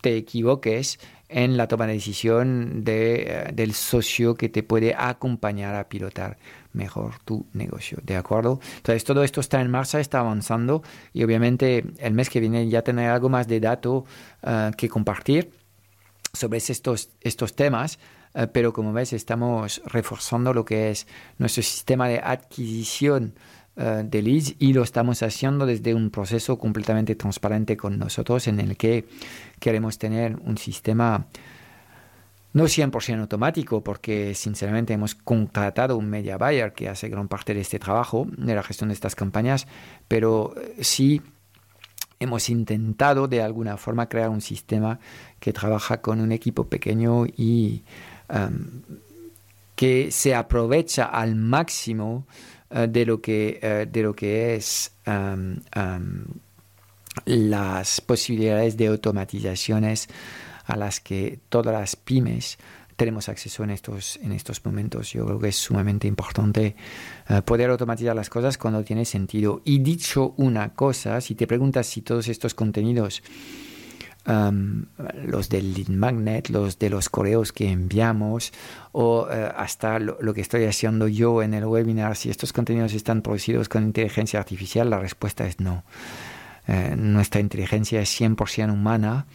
te 0.00 0.16
equivoques 0.16 0.98
en 1.32 1.56
la 1.56 1.66
toma 1.66 1.86
de 1.86 1.94
decisión 1.94 2.84
de, 2.84 3.22
eh, 3.22 3.50
del 3.52 3.72
socio 3.72 4.34
que 4.34 4.48
te 4.48 4.62
puede 4.62 4.94
acompañar 4.94 5.74
a 5.74 5.88
pilotar 5.88 6.36
mejor 6.72 7.14
tu 7.24 7.46
negocio. 7.52 7.98
¿De 8.02 8.16
acuerdo? 8.16 8.60
Entonces, 8.76 9.04
todo 9.04 9.24
esto 9.24 9.40
está 9.40 9.60
en 9.60 9.70
marcha, 9.70 10.00
está 10.00 10.20
avanzando 10.20 10.82
y 11.12 11.24
obviamente 11.24 11.84
el 11.98 12.14
mes 12.14 12.30
que 12.30 12.40
viene 12.40 12.68
ya 12.68 12.82
tendré 12.82 13.06
algo 13.06 13.28
más 13.28 13.48
de 13.48 13.60
datos 13.60 14.04
uh, 14.42 14.70
que 14.76 14.88
compartir 14.88 15.52
sobre 16.32 16.58
estos, 16.58 17.10
estos 17.20 17.54
temas. 17.54 17.98
Uh, 18.34 18.46
pero 18.52 18.72
como 18.72 18.92
ves, 18.92 19.12
estamos 19.12 19.82
reforzando 19.84 20.54
lo 20.54 20.64
que 20.64 20.90
es 20.90 21.06
nuestro 21.38 21.62
sistema 21.62 22.08
de 22.08 22.18
adquisición 22.18 23.34
uh, 23.76 24.02
de 24.04 24.22
leads 24.22 24.54
y 24.58 24.72
lo 24.72 24.82
estamos 24.82 25.22
haciendo 25.22 25.66
desde 25.66 25.94
un 25.94 26.10
proceso 26.10 26.58
completamente 26.58 27.14
transparente 27.14 27.76
con 27.76 27.98
nosotros 27.98 28.46
en 28.48 28.60
el 28.60 28.76
que 28.76 29.06
queremos 29.58 29.98
tener 29.98 30.36
un 30.44 30.58
sistema 30.58 31.26
no 32.52 32.64
100% 32.64 33.20
automático, 33.20 33.82
porque 33.82 34.34
sinceramente 34.34 34.92
hemos 34.92 35.14
contratado 35.14 35.96
un 35.96 36.08
media 36.10 36.36
buyer 36.36 36.72
que 36.74 36.88
hace 36.88 37.08
gran 37.08 37.28
parte 37.28 37.54
de 37.54 37.60
este 37.60 37.78
trabajo, 37.78 38.26
de 38.36 38.54
la 38.54 38.62
gestión 38.62 38.88
de 38.88 38.94
estas 38.94 39.14
campañas, 39.14 39.66
pero 40.06 40.54
eh, 40.56 40.76
sí 40.80 41.22
hemos 42.20 42.50
intentado 42.50 43.26
de 43.26 43.42
alguna 43.42 43.76
forma 43.76 44.08
crear 44.08 44.28
un 44.28 44.40
sistema 44.40 45.00
que 45.40 45.52
trabaja 45.52 46.00
con 46.00 46.20
un 46.20 46.30
equipo 46.30 46.64
pequeño 46.64 47.26
y 47.26 47.82
um, 48.28 48.82
que 49.74 50.10
se 50.12 50.34
aprovecha 50.34 51.06
al 51.06 51.34
máximo 51.34 52.26
uh, 52.72 52.86
de, 52.88 53.06
lo 53.06 53.20
que, 53.20 53.60
uh, 53.62 53.90
de 53.90 54.02
lo 54.02 54.14
que 54.14 54.54
es 54.54 54.92
las 57.26 58.00
posibilidades 58.00 58.76
de 58.76 58.86
automatizaciones 58.86 60.08
a 60.64 60.76
las 60.76 61.00
que 61.00 61.40
todas 61.48 61.74
las 61.74 61.96
pymes 61.96 62.58
tenemos 62.96 63.28
acceso 63.28 63.64
en 63.64 63.70
estos, 63.70 64.18
en 64.22 64.32
estos 64.32 64.64
momentos. 64.64 65.12
Yo 65.12 65.26
creo 65.26 65.38
que 65.38 65.48
es 65.48 65.56
sumamente 65.56 66.06
importante 66.06 66.76
eh, 67.28 67.42
poder 67.42 67.70
automatizar 67.70 68.14
las 68.14 68.30
cosas 68.30 68.58
cuando 68.58 68.84
tiene 68.84 69.04
sentido. 69.04 69.60
Y 69.64 69.80
dicho 69.80 70.34
una 70.36 70.74
cosa, 70.74 71.20
si 71.20 71.34
te 71.34 71.46
preguntas 71.46 71.86
si 71.86 72.02
todos 72.02 72.28
estos 72.28 72.54
contenidos, 72.54 73.22
los 74.24 75.48
del 75.48 75.74
lead 75.74 75.88
magnet, 75.88 76.48
los 76.48 76.78
de 76.78 76.90
los 76.90 77.08
correos 77.08 77.52
que 77.52 77.70
enviamos 77.70 78.52
o 78.92 79.26
eh, 79.30 79.50
hasta 79.56 79.98
lo, 79.98 80.16
lo, 80.20 80.32
que 80.32 80.40
estoy 80.40 80.64
haciendo 80.64 81.08
yo 81.08 81.42
en 81.42 81.54
el 81.54 81.64
webinar, 81.64 82.14
si 82.14 82.30
estos 82.30 82.52
contenidos 82.52 82.92
están 82.92 83.22
producidos 83.22 83.68
con 83.68 83.82
inteligencia 83.82 84.38
artificial, 84.38 84.90
la 84.90 84.98
respuesta 84.98 85.46
es 85.46 85.58
no. 85.58 85.82
Eh, 86.68 86.94
nuestra 86.96 87.40
inteligencia 87.40 88.00
es 88.00 88.20
100% 88.20 88.72
humana. 88.72 89.26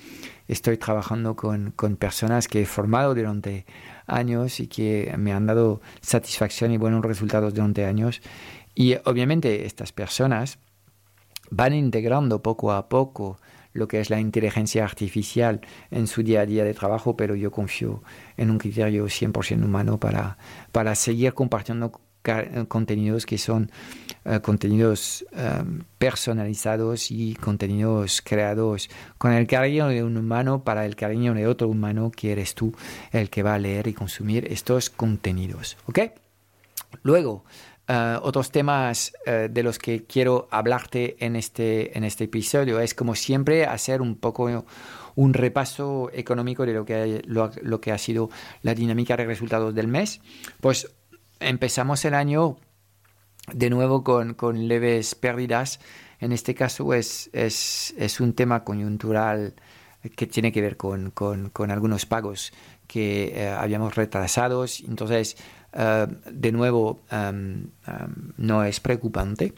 Estoy 0.48 0.78
trabajando 0.78 1.36
con, 1.36 1.72
con, 1.72 1.98
personas 1.98 2.48
que 2.48 2.62
he 2.62 2.66
formado 2.66 3.14
durante 3.14 3.66
años 4.06 4.62
y 4.62 4.68
que 4.68 5.14
me 5.18 5.34
han 5.34 5.46
dado 5.46 5.82
satisfacción 6.00 6.72
y 6.72 6.78
buenos 6.78 7.04
resultados 7.04 7.54
durante 7.54 7.86
años. 7.86 8.22
Y 8.74 8.96
obviamente 9.04 9.66
estas 9.66 9.92
personas 9.92 10.60
van 11.50 11.74
integrando 11.74 12.42
poco 12.42 12.72
a 12.72 12.88
poco 12.88 13.40
lo 13.78 13.88
que 13.88 14.00
es 14.00 14.10
la 14.10 14.20
inteligencia 14.20 14.84
artificial 14.84 15.62
en 15.92 16.08
su 16.08 16.24
día 16.24 16.42
a 16.42 16.46
día 16.46 16.64
de 16.64 16.74
trabajo, 16.74 17.16
pero 17.16 17.36
yo 17.36 17.52
confío 17.52 18.04
en 18.36 18.50
un 18.50 18.58
criterio 18.58 19.06
100% 19.06 19.64
humano 19.64 20.00
para, 20.00 20.38
para 20.72 20.96
seguir 20.96 21.34
compartiendo 21.34 21.92
contenidos 22.68 23.26
que 23.26 23.38
son 23.38 23.72
eh, 24.26 24.40
contenidos 24.42 25.26
em, 25.32 25.84
personalizados 25.98 27.10
y 27.10 27.36
contenidos 27.36 28.22
creados 28.22 28.90
con 29.18 29.32
el 29.32 29.48
cariño 29.48 29.88
de 29.88 30.04
un 30.04 30.18
humano 30.18 30.64
para 30.64 30.86
el 30.86 30.96
cariño 30.96 31.34
de 31.34 31.48
otro 31.48 31.70
humano 31.70 32.12
que 32.12 32.34
eres 32.34 32.54
tú 32.54 32.74
el 33.12 33.30
que 33.30 33.44
va 33.44 33.54
a 33.54 33.60
leer 33.60 33.88
y 33.88 33.94
consumir 33.94 34.52
estos 34.52 34.90
contenidos. 34.90 35.78
¿Ok? 35.86 36.00
Luego, 37.04 37.46
eh, 37.88 38.20
otros 38.22 38.52
temas 38.52 39.14
eh, 39.26 39.48
de 39.50 39.64
los 39.64 39.80
que 39.80 40.06
quiero 40.06 40.48
hablarte 40.52 41.24
en 41.26 41.36
este, 41.36 41.98
en 41.98 42.04
este 42.04 42.26
episodio 42.26 42.80
es 42.80 42.94
como 42.94 43.16
siempre 43.16 43.66
hacer 43.66 44.02
un 44.02 44.18
poco 44.18 44.66
un 45.16 45.34
repaso 45.34 46.10
económico 46.14 46.66
de 46.66 46.74
lo 46.74 46.86
que, 46.86 47.22
lo, 47.26 47.50
lo 47.62 47.80
que 47.80 47.92
ha 47.92 47.98
sido 47.98 48.30
la 48.62 48.74
dinámica 48.74 49.16
de 49.16 49.26
resultados 49.26 49.74
del 49.74 49.88
mes. 49.88 50.22
Pues 50.60 50.94
empezamos 51.40 52.04
el 52.06 52.14
año 52.14 52.58
de 53.54 53.70
nuevo 53.70 54.04
con, 54.04 54.34
con 54.34 54.68
leves 54.68 55.16
pérdidas. 55.16 55.80
En 56.20 56.32
este 56.32 56.56
caso 56.56 56.94
es, 56.94 57.30
es, 57.32 57.94
es, 57.98 58.20
un 58.20 58.34
tema 58.34 58.64
coyuntural 58.64 59.54
que 60.16 60.28
tiene 60.28 60.52
que 60.52 60.62
ver 60.62 60.78
con, 60.78 61.12
con, 61.12 61.50
con 61.52 61.72
algunos 61.72 62.06
pagos 62.06 62.52
que 62.88 63.34
eh, 63.36 63.50
habíamos 63.50 63.96
retrasados. 63.96 64.82
Entonces, 64.82 65.38
uh, 65.78 66.12
de 66.30 66.52
nuevo, 66.52 67.04
um, 67.12 67.68
um, 67.88 68.34
no 68.38 68.64
es 68.64 68.80
preocupante, 68.80 69.54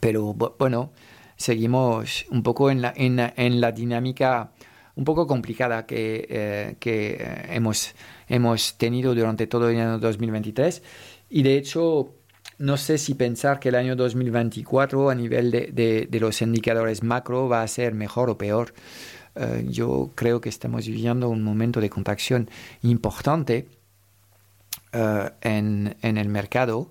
pero 0.00 0.34
bueno, 0.34 0.92
seguimos 1.36 2.26
un 2.30 2.42
poco 2.42 2.70
en 2.70 2.82
la, 2.82 2.92
en, 2.96 3.18
en 3.18 3.60
la 3.60 3.72
dinámica 3.72 4.50
un 4.96 5.04
poco 5.04 5.26
complicada 5.26 5.86
que, 5.86 6.26
eh, 6.28 6.76
que 6.78 7.16
eh, 7.18 7.46
hemos, 7.50 7.94
hemos 8.28 8.78
tenido 8.78 9.14
durante 9.14 9.46
todo 9.46 9.68
el 9.68 9.78
año 9.78 9.98
2023. 9.98 10.82
Y 11.30 11.42
de 11.42 11.56
hecho, 11.56 12.14
no 12.58 12.76
sé 12.76 12.98
si 12.98 13.14
pensar 13.14 13.58
que 13.58 13.70
el 13.70 13.74
año 13.74 13.96
2024 13.96 15.10
a 15.10 15.14
nivel 15.14 15.50
de, 15.50 16.06
de, 16.08 16.20
los 16.20 16.40
indicadores 16.42 17.02
macro 17.02 17.48
va 17.48 17.62
a 17.62 17.68
ser 17.68 17.94
mejor 17.94 18.30
o 18.30 18.38
peor. 18.38 18.72
Uh, 19.34 19.68
yo 19.68 20.12
creo 20.14 20.40
que 20.40 20.48
estamos 20.48 20.86
viviendo 20.86 21.28
un 21.28 21.42
momento 21.42 21.80
de 21.80 21.90
contracción 21.90 22.48
importante 22.82 23.66
uh, 24.94 25.30
en, 25.40 25.96
en, 26.02 26.18
el 26.18 26.28
mercado 26.28 26.90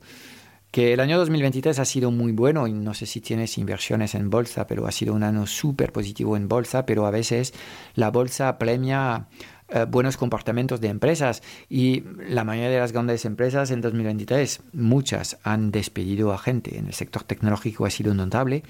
que 0.71 0.93
el 0.93 0.99
año 0.99 1.19
2023 1.19 1.77
ha 1.77 1.85
sido 1.85 2.09
muy 2.09 2.31
bueno 2.31 2.67
y 2.67 2.73
no 2.73 2.93
sé 2.93 3.05
si 3.05 3.21
tienes 3.21 3.57
inversiones 3.57 4.15
en 4.15 4.29
bolsa, 4.29 4.65
pero 4.65 4.87
ha 4.87 4.91
sido 4.91 5.13
un 5.13 5.23
año 5.23 5.45
súper 5.45 5.91
positivo 5.91 6.35
en 6.35 6.47
bolsa, 6.47 6.85
pero 6.85 7.05
a 7.05 7.11
veces 7.11 7.53
la 7.93 8.09
bolsa 8.09 8.57
premia 8.57 9.27
eh, 9.69 9.85
buenos 9.89 10.17
comportamientos 10.17 10.81
de 10.81 10.89
empresas 10.89 11.41
y 11.67 12.03
la 12.27 12.43
mayoría 12.43 12.69
de 12.69 12.79
las 12.79 12.91
grandes 12.91 13.25
empresas 13.25 13.71
en 13.71 13.81
2023, 13.81 14.61
muchas 14.73 15.37
han 15.43 15.71
despedido 15.71 16.31
a 16.31 16.37
gente. 16.37 16.77
En 16.77 16.87
el 16.87 16.93
sector 16.93 17.23
tecnológico 17.23 17.85
ha 17.85 17.89
sido 17.89 18.13
notable. 18.13 18.63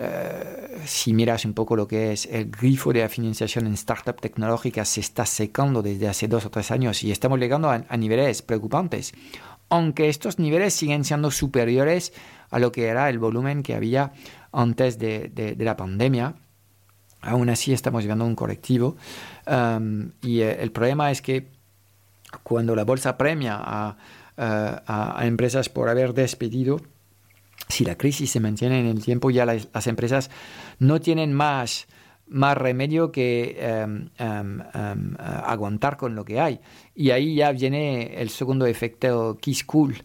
Uh, 0.00 0.78
si 0.86 1.12
miras 1.12 1.44
un 1.44 1.52
poco 1.52 1.76
lo 1.76 1.86
que 1.86 2.12
es 2.12 2.24
el 2.24 2.50
grifo 2.50 2.90
de 2.90 3.06
financiación 3.10 3.66
en 3.66 3.74
startup 3.74 4.18
tecnológicas, 4.18 4.88
se 4.88 5.00
está 5.00 5.26
secando 5.26 5.82
desde 5.82 6.08
hace 6.08 6.26
dos 6.26 6.46
o 6.46 6.50
tres 6.50 6.70
años 6.70 7.04
y 7.04 7.12
estamos 7.12 7.38
llegando 7.38 7.68
a, 7.70 7.84
a 7.86 7.96
niveles 7.98 8.40
preocupantes 8.40 9.12
aunque 9.70 10.08
estos 10.08 10.38
niveles 10.38 10.74
siguen 10.74 11.04
siendo 11.04 11.30
superiores 11.30 12.12
a 12.50 12.58
lo 12.58 12.72
que 12.72 12.88
era 12.88 13.08
el 13.08 13.18
volumen 13.18 13.62
que 13.62 13.74
había 13.74 14.12
antes 14.52 14.98
de, 14.98 15.30
de, 15.32 15.54
de 15.54 15.64
la 15.64 15.76
pandemia. 15.76 16.34
Aún 17.22 17.48
así 17.48 17.72
estamos 17.72 18.04
viendo 18.04 18.24
un 18.24 18.34
correctivo 18.34 18.96
um, 19.46 20.10
y 20.22 20.40
eh, 20.40 20.58
el 20.60 20.72
problema 20.72 21.10
es 21.10 21.22
que 21.22 21.48
cuando 22.42 22.74
la 22.74 22.84
bolsa 22.84 23.16
premia 23.16 23.56
a, 23.56 23.96
a, 24.36 25.20
a, 25.20 25.26
empresas 25.26 25.68
por 25.68 25.88
haber 25.88 26.14
despedido, 26.14 26.80
si 27.70 27.84
la 27.84 27.96
crisis 27.96 28.30
se 28.30 28.40
mantiene 28.40 28.80
en 28.80 28.86
el 28.86 29.02
tiempo, 29.02 29.30
ya 29.30 29.46
las, 29.46 29.86
empresas 29.86 30.30
no 30.78 31.00
tienen 31.00 31.32
más 31.32 31.86
más 32.26 32.56
remedio 32.56 33.10
que 33.10 33.58
um, 33.84 34.08
um, 34.24 34.60
um, 34.60 35.16
aguantar 35.18 35.96
con 35.96 36.14
lo 36.14 36.24
que 36.24 36.38
hay. 36.38 36.60
Y 36.94 37.10
ahí 37.10 37.34
ya 37.34 37.50
viene 37.50 38.20
el 38.22 38.30
segundo 38.30 38.66
efecto 38.66 39.36
Kiss 39.40 39.64
Cool 39.64 39.96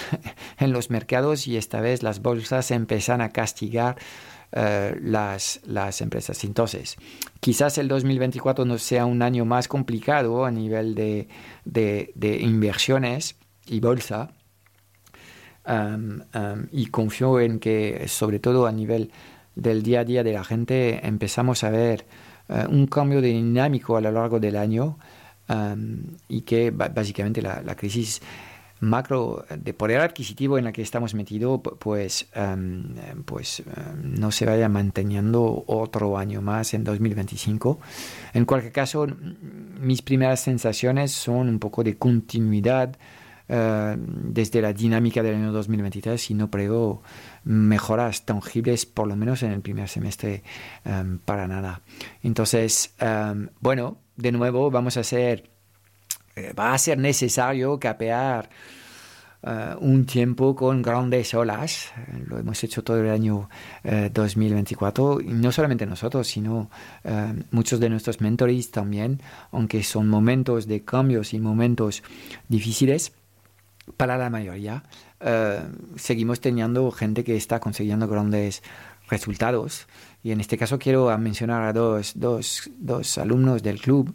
en 0.58 0.72
los 0.72 0.90
mercados 0.90 1.48
y 1.48 1.56
esta 1.56 1.80
vez 1.80 2.04
las 2.04 2.22
bolsas 2.22 2.70
empiezan 2.70 3.20
a 3.20 3.30
castigar 3.30 3.96
uh, 4.52 4.96
las, 5.00 5.62
las 5.64 6.00
empresas. 6.00 6.44
Entonces, 6.44 6.96
quizás 7.40 7.76
el 7.78 7.88
2024 7.88 8.64
no 8.64 8.78
sea 8.78 9.04
un 9.04 9.20
año 9.22 9.44
más 9.44 9.66
complicado 9.66 10.44
a 10.44 10.52
nivel 10.52 10.94
de, 10.94 11.26
de 11.64 12.38
inversiones 12.40 13.34
y 13.66 13.80
bolsa. 13.80 14.30
Y 16.72 16.86
confío 16.86 17.40
en 17.40 17.58
que, 17.58 18.06
sobre 18.08 18.38
todo 18.38 18.66
a 18.66 18.72
nivel 18.72 19.10
del 19.54 19.82
día 19.82 20.00
a 20.00 20.04
día 20.04 20.22
de 20.22 20.32
la 20.32 20.44
gente, 20.44 21.06
empezamos 21.06 21.64
a 21.64 21.70
ver 21.70 22.06
uh, 22.48 22.70
un 22.70 22.86
cambio 22.86 23.20
de 23.20 23.28
dinámico 23.28 23.96
a 23.96 24.00
lo 24.00 24.10
largo 24.10 24.40
del 24.40 24.56
año 24.56 24.98
um, 25.48 25.98
y 26.28 26.42
que 26.42 26.70
básicamente 26.70 27.40
la, 27.40 27.62
la, 27.62 27.76
crisis 27.76 28.20
macro 28.80 29.44
de 29.56 29.72
poder 29.72 30.00
adquisitivo 30.00 30.58
en 30.58 30.64
la 30.64 30.72
que 30.72 30.82
estamos 30.82 31.14
metidos 31.14 31.60
pues, 31.78 32.28
um, 32.36 32.94
pues 33.24 33.60
um, 33.60 34.18
no 34.18 34.30
se 34.32 34.44
vaya 34.44 34.68
manteniendo 34.68 35.64
otro 35.66 36.18
año 36.18 36.42
más 36.42 36.74
en 36.74 36.84
2025. 36.84 37.78
En 38.34 38.44
cualquier 38.44 38.72
caso, 38.72 39.06
mis 39.80 40.02
primeras 40.02 40.40
sensaciones 40.40 41.12
son 41.12 41.48
un 41.48 41.58
poco 41.58 41.84
de 41.84 41.96
continuidad 41.96 42.96
uh, 43.48 43.96
desde 43.96 44.62
la 44.62 44.72
dinámica 44.72 45.22
del 45.22 45.36
año 45.36 45.52
2023 45.52 46.30
y 46.30 46.34
no 46.34 46.50
prego 46.50 47.02
mejoras 47.44 48.24
tangibles, 48.24 48.86
por 48.86 49.06
lo 49.06 49.16
menos 49.16 49.42
en 49.42 49.52
el 49.52 49.60
primer 49.60 49.88
semestre, 49.88 50.42
um, 50.84 51.18
para 51.18 51.46
nada. 51.46 51.82
Entonces, 52.22 52.94
um, 53.00 53.48
bueno, 53.60 53.98
de 54.16 54.32
nuevo 54.32 54.70
vamos 54.70 54.96
a 54.96 55.00
hacer, 55.00 55.50
eh, 56.36 56.52
va 56.58 56.72
a 56.72 56.78
ser 56.78 56.98
necesario 56.98 57.78
capear 57.78 58.48
uh, 59.42 59.76
un 59.78 60.06
tiempo 60.06 60.54
con 60.54 60.80
grandes 60.80 61.34
olas. 61.34 61.92
Lo 62.26 62.38
hemos 62.38 62.62
hecho 62.64 62.82
todo 62.82 63.00
el 63.00 63.10
año 63.10 63.48
uh, 63.84 64.08
2024, 64.12 65.20
y 65.20 65.28
no 65.28 65.52
solamente 65.52 65.84
nosotros, 65.84 66.28
sino 66.28 66.70
uh, 67.04 67.10
muchos 67.50 67.78
de 67.80 67.90
nuestros 67.90 68.20
mentores 68.20 68.70
también, 68.70 69.20
aunque 69.52 69.82
son 69.82 70.08
momentos 70.08 70.66
de 70.66 70.82
cambios 70.82 71.34
y 71.34 71.40
momentos 71.40 72.02
difíciles 72.48 73.12
para 73.96 74.16
la 74.16 74.30
mayoría. 74.30 74.84
Eh, 75.20 75.62
seguimos 75.96 76.40
teniendo 76.40 76.90
gente 76.90 77.24
que 77.24 77.36
está 77.36 77.60
consiguiendo 77.60 78.08
grandes 78.08 78.62
resultados. 79.08 79.86
Y 80.22 80.32
en 80.32 80.40
este 80.40 80.56
caso 80.56 80.78
quiero 80.78 81.16
mencionar 81.18 81.62
a 81.62 81.72
dos, 81.72 82.12
dos, 82.16 82.70
dos 82.78 83.18
alumnos 83.18 83.62
del 83.62 83.80
club, 83.80 84.14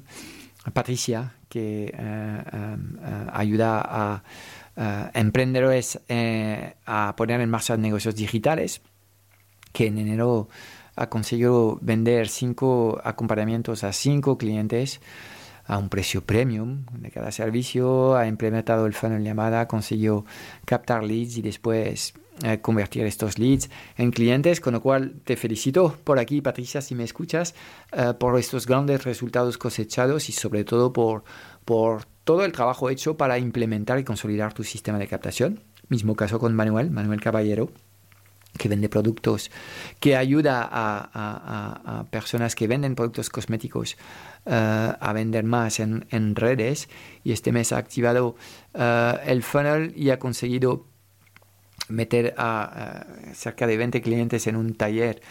Patricia, 0.73 1.33
que 1.47 1.93
um, 1.97 2.95
uh, 2.95 3.29
ayuda 3.33 3.81
a 3.81 4.23
emprendedores 5.13 5.99
a 6.85 7.13
poner 7.17 7.41
en 7.41 7.49
marcha 7.49 7.75
negocios 7.75 8.15
digitales, 8.15 8.81
que 9.73 9.87
en 9.87 9.97
enero 9.97 10.47
ha 10.95 11.09
conseguido 11.09 11.77
vender 11.81 12.27
cinco 12.27 12.99
acompañamientos 13.03 13.83
a 13.83 13.93
cinco 13.93 14.37
clientes 14.37 15.01
a 15.69 15.77
un 15.77 15.87
precio 15.87 16.25
premium 16.25 16.83
de 16.93 17.11
cada 17.11 17.31
servicio, 17.31 18.17
ha 18.17 18.27
implementado 18.27 18.87
el 18.87 18.93
funnel 18.93 19.23
llamada, 19.23 19.67
consiguió 19.67 20.25
captar 20.65 21.03
leads 21.03 21.37
y 21.37 21.41
después 21.43 22.13
convertir 22.61 23.05
estos 23.05 23.37
leads 23.37 23.69
en 23.97 24.11
clientes, 24.11 24.61
con 24.61 24.73
lo 24.73 24.81
cual 24.81 25.15
te 25.25 25.35
felicito 25.35 25.95
por 26.03 26.19
aquí, 26.19 26.41
Patricia, 26.41 26.81
si 26.81 26.95
me 26.95 27.03
escuchas, 27.03 27.53
por 28.17 28.39
estos 28.39 28.65
grandes 28.65 29.03
resultados 29.03 29.57
cosechados 29.57 30.29
y 30.29 30.31
sobre 30.31 30.63
todo 30.63 30.91
por, 30.91 31.23
por 31.65 32.05
todo 32.23 32.45
el 32.45 32.51
trabajo 32.51 32.89
hecho 32.89 33.17
para 33.17 33.37
implementar 33.37 33.99
y 33.99 34.03
consolidar 34.03 34.53
tu 34.53 34.63
sistema 34.63 34.97
de 34.97 35.07
captación. 35.07 35.59
Mismo 35.89 36.15
caso 36.15 36.39
con 36.39 36.55
Manuel, 36.55 36.91
Manuel 36.91 37.21
Caballero 37.21 37.69
que 38.57 38.69
vende 38.69 38.89
productos, 38.89 39.51
que 39.99 40.15
ayuda 40.15 40.67
a, 40.71 42.05
personas 42.11 42.55
que 42.55 42.67
venden 42.67 42.95
productos 42.95 43.29
cosméticos 43.29 43.97
eh, 44.45 44.93
a 44.99 45.13
vender 45.13 45.43
más 45.43 45.79
en, 45.79 46.35
redes. 46.35 46.89
Y 47.23 47.31
este 47.31 47.51
mes 47.51 47.71
ha 47.71 47.77
activado 47.77 48.35
eh, 48.73 49.13
el 49.25 49.43
funnel 49.43 49.93
y 49.95 50.09
ha 50.09 50.19
conseguido 50.19 50.85
meter 51.87 52.35
a, 52.37 53.05
cerca 53.33 53.67
de 53.67 53.77
20 53.77 54.01
clientes 54.01 54.47
en 54.47 54.55
un 54.55 54.75
taller 54.75 55.21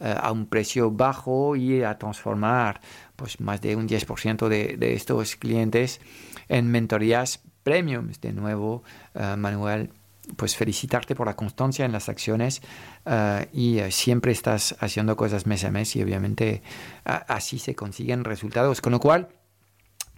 eh, 0.00 0.14
a 0.18 0.32
un 0.32 0.46
precio 0.46 0.90
bajo 0.90 1.56
y 1.56 1.82
a 1.82 1.98
transformar 1.98 2.80
pues, 3.16 3.40
más 3.40 3.60
de 3.60 3.76
un 3.76 3.88
10% 3.88 4.48
de, 4.48 4.76
de 4.76 4.94
estos 4.94 5.36
clientes 5.36 6.00
en 6.48 6.70
mentorías 6.70 7.40
premium. 7.62 8.10
De 8.20 8.32
nuevo, 8.32 8.82
Manuel 9.14 9.90
pues 10.36 10.56
felicitarte 10.56 11.14
por 11.14 11.26
la 11.26 11.36
constancia 11.36 11.84
en 11.84 11.92
las 11.92 12.08
acciones 12.08 12.62
eh, 13.06 13.48
y 13.52 13.78
eh, 13.78 13.90
siempre 13.90 14.32
estás 14.32 14.76
haciendo 14.80 15.16
cosas 15.16 15.46
mes 15.46 15.64
a 15.64 15.70
mes 15.70 15.96
y 15.96 16.02
obviamente 16.02 16.62
así 17.04 17.58
se 17.58 17.74
consiguen 17.74 18.24
resultados. 18.24 18.80
Con 18.80 18.92
lo 18.92 19.00
cual, 19.00 19.28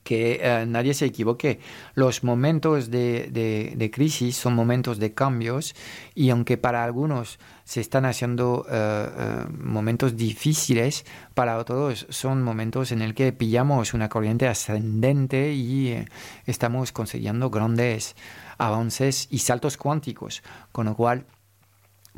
que 0.05 0.41
eh, 0.41 0.67
nadie 0.67 0.95
se 0.95 1.07
equivoque. 1.07 1.59
Los 1.95 2.23
momentos 2.23 2.91
de, 2.91 3.91
crisis 3.93 4.37
son 4.37 4.55
momentos 4.55 4.99
de 4.99 5.13
cambios 5.13 5.75
y 6.15 6.31
aunque 6.31 6.57
para 6.57 6.85
algunos 6.85 7.41
se 7.65 7.81
están 7.81 8.05
haciendo 8.05 8.67
momentos 9.59 10.17
difíciles, 10.17 11.07
para 11.35 11.59
otros 11.59 12.07
son 12.11 12.43
momentos 12.43 12.93
en 12.93 13.01
el 13.01 13.15
que 13.15 13.33
pillamos 13.33 13.95
una 13.95 14.09
corriente 14.09 14.47
ascendente 14.47 15.53
y 15.55 16.05
estamos 16.47 16.93
consiguiendo 16.93 17.51
grandes 17.51 18.15
avances 18.59 19.29
y 19.31 19.39
saltos 19.39 19.77
cuánticos, 19.77 20.43
con 20.73 20.87
lo 20.87 20.95
cual 20.95 21.27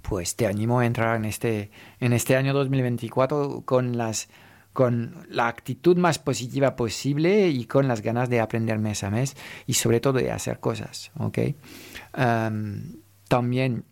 pues 0.02 0.36
te 0.36 0.46
animo 0.46 0.80
a 0.80 0.86
entrar 0.86 1.16
en 1.16 1.24
este, 1.24 1.70
en 2.00 2.12
este 2.12 2.36
año 2.36 2.52
2024 2.52 3.62
con, 3.64 3.96
las, 3.96 4.28
con 4.76 5.26
la 5.30 5.48
actitud 5.48 5.96
más 5.96 6.18
positiva 6.18 6.76
posible 6.76 7.48
y 7.48 7.64
con 7.64 7.88
las 7.88 8.02
ganas 8.02 8.28
de 8.28 8.40
aprender 8.40 8.78
mes 8.78 9.02
a 9.04 9.10
mes 9.10 9.34
y 9.66 9.72
sobre 9.72 10.00
todo 10.00 10.18
de 10.18 10.30
hacer 10.30 10.60
cosas. 10.60 11.10
¿okay? 11.18 11.56
también 13.26 13.84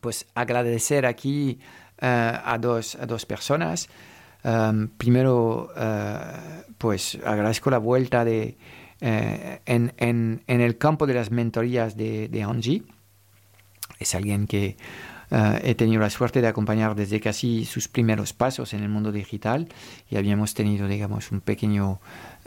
pues 0.00 0.26
agradecer 0.34 1.06
aquí 1.06 1.60
eh, 1.98 2.32
a, 2.44 2.58
dos, 2.60 2.96
a 2.96 3.06
dos 3.06 3.24
personas. 3.26 3.88
primero, 4.96 5.70
eh, 5.76 6.64
pues 6.78 7.16
agradezco 7.24 7.70
la 7.70 7.78
vuelta 7.78 8.24
de, 8.24 8.58
eh, 9.00 9.60
en, 9.66 9.94
en, 9.98 10.42
en, 10.48 10.60
el 10.60 10.78
campo 10.78 11.06
de 11.06 11.14
las 11.14 11.30
mentorías 11.30 11.96
de, 11.96 12.26
de 12.26 12.42
Angie. 12.42 12.82
Es 14.00 14.16
alguien 14.16 14.48
que 14.48 14.76
eh, 15.34 15.60
he 15.64 15.74
tenido 15.74 15.98
la 16.02 16.10
suerte 16.10 16.42
de 16.42 16.48
acompañar 16.48 16.94
desde 16.94 17.18
casi 17.18 17.64
sus 17.64 17.88
primeros 17.88 18.34
pasos 18.34 18.74
en 18.74 18.82
el 18.82 18.90
mundo 18.90 19.12
digital 19.12 19.66
y 20.10 20.16
habíamos 20.16 20.52
tenido, 20.52 20.86
digamos, 20.86 21.32
un 21.32 21.40
pequeño, 21.40 22.00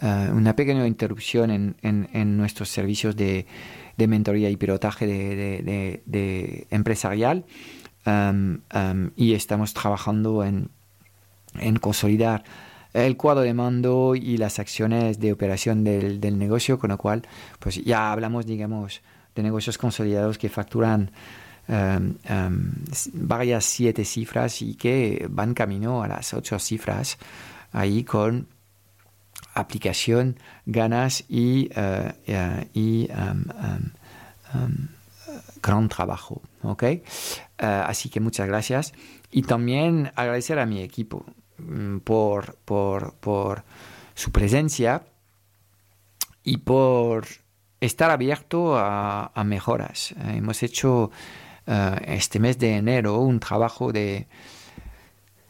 uh, 0.04 0.32
una 0.32 0.56
pequeña 0.56 0.86
interrupción 0.86 1.50
en, 1.50 1.76
en, 1.82 2.38
nuestros 2.38 2.70
servicios 2.70 3.16
de, 3.16 3.48
de, 3.98 4.08
mentoría 4.08 4.52
y 4.52 4.58
pilotaje 4.58 5.08
de, 5.08 6.04
de, 6.06 6.68
empresarial. 6.70 7.46
Um, 8.06 8.60
um, 8.76 9.10
y 9.16 9.34
estamos 9.34 9.74
trabajando 9.74 10.44
en, 10.44 10.70
en 11.60 11.78
consolidar 11.78 12.44
el 12.94 13.18
cuadro 13.18 13.42
de 13.42 13.56
mando 13.56 14.14
y 14.14 14.38
las 14.38 14.60
acciones 14.60 15.20
de 15.20 15.32
operación 15.32 15.84
del, 15.84 16.22
del 16.22 16.38
negocio, 16.38 16.78
con 16.78 16.92
lo 16.92 17.00
cual 17.00 17.24
pues 17.58 17.84
ya 17.84 18.12
hablamos, 18.12 18.46
digamos, 18.46 19.02
de 19.34 19.42
negocios 19.42 19.80
consolidados 19.80 20.38
que 20.38 20.50
facturan 20.50 21.10
um, 21.68 22.16
um, 22.30 22.72
varias 23.14 23.66
siete 23.66 24.06
cifras 24.06 24.62
y 24.62 24.76
que 24.76 25.28
van 25.30 25.54
camino 25.54 26.04
a 26.04 26.08
las 26.08 26.34
ocho 26.34 26.60
cifras 26.60 27.18
ahí 27.72 28.04
con 28.04 28.48
aplicación, 29.54 30.38
ganas 30.66 31.24
y, 31.30 31.70
uh, 31.76 32.12
uh, 32.32 32.66
y 32.74 33.10
um, 33.12 34.88
gran 35.62 35.90
trabajo. 35.90 36.42
Uh, 36.64 36.76
así 37.60 38.10
que 38.10 38.20
muchas 38.20 38.48
gracias. 38.48 38.94
Y 39.32 39.44
también 39.44 40.12
agradecer 40.16 40.60
a 40.60 40.66
mi 40.66 40.82
equipo. 40.82 41.26
Mm, 41.58 42.00
por, 42.00 42.56
por, 42.66 43.14
por 43.16 43.64
su 44.14 44.32
presencia 44.32 45.04
y 46.44 46.58
por 46.58 47.26
estar 47.80 48.12
abierto 48.12 48.78
a, 48.78 49.32
mejoras. 49.46 50.12
Eh, 50.12 50.36
hemos 50.38 50.64
hecho 50.64 51.12
eh, 51.68 51.96
este 52.08 52.40
mes 52.40 52.58
de 52.60 52.76
enero 52.78 53.20
un 53.20 53.40
trabajo 53.40 53.92
de, 53.92 54.28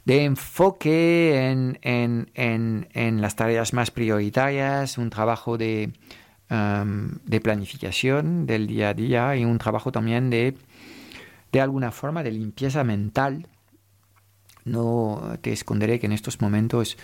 de 0.05 0.23
enfoque 0.23 1.49
en, 1.49 1.79
en, 1.81 2.31
en, 2.35 2.87
en, 2.93 3.21
las 3.21 3.35
tareas 3.35 3.73
más 3.73 3.91
prioritarias, 3.91 4.97
un 4.97 5.09
trabajo 5.09 5.57
de, 5.57 5.91
em, 6.49 7.17
de 7.25 7.41
planificación 7.41 8.45
del 8.45 8.67
día 8.67 8.89
a 8.89 8.93
día 8.93 9.35
y 9.35 9.43
un 9.45 9.57
trabajo 9.57 9.91
también 9.91 10.29
de, 10.29 10.55
de 11.51 11.61
alguna 11.61 11.91
forma 11.91 12.23
de 12.23 12.31
limpieza 12.31 12.83
mental. 12.83 13.47
No 14.63 15.37
te 15.41 15.51
esconderé 15.51 15.99
que 15.99 16.05
en 16.05 16.11
estos 16.11 16.39
momentos, 16.41 16.97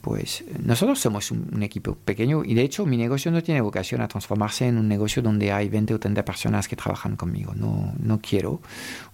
pues 0.00 0.44
nosotros 0.62 1.00
somos 1.00 1.30
un, 1.32 1.62
equipo 1.62 1.96
pequeño 1.96 2.44
y 2.44 2.54
de 2.54 2.62
hecho 2.62 2.86
mi 2.86 2.96
negocio 2.96 3.32
no 3.32 3.42
tiene 3.42 3.60
vocación 3.60 4.00
a 4.02 4.08
transformarse 4.08 4.68
en 4.68 4.78
un 4.78 4.86
negocio 4.86 5.20
donde 5.20 5.50
hay 5.52 5.68
20 5.68 5.94
o 5.94 5.98
30 5.98 6.24
personas 6.24 6.68
que 6.68 6.76
trabajan 6.76 7.16
conmigo. 7.16 7.52
No, 7.54 7.92
no 7.98 8.20
quiero 8.20 8.60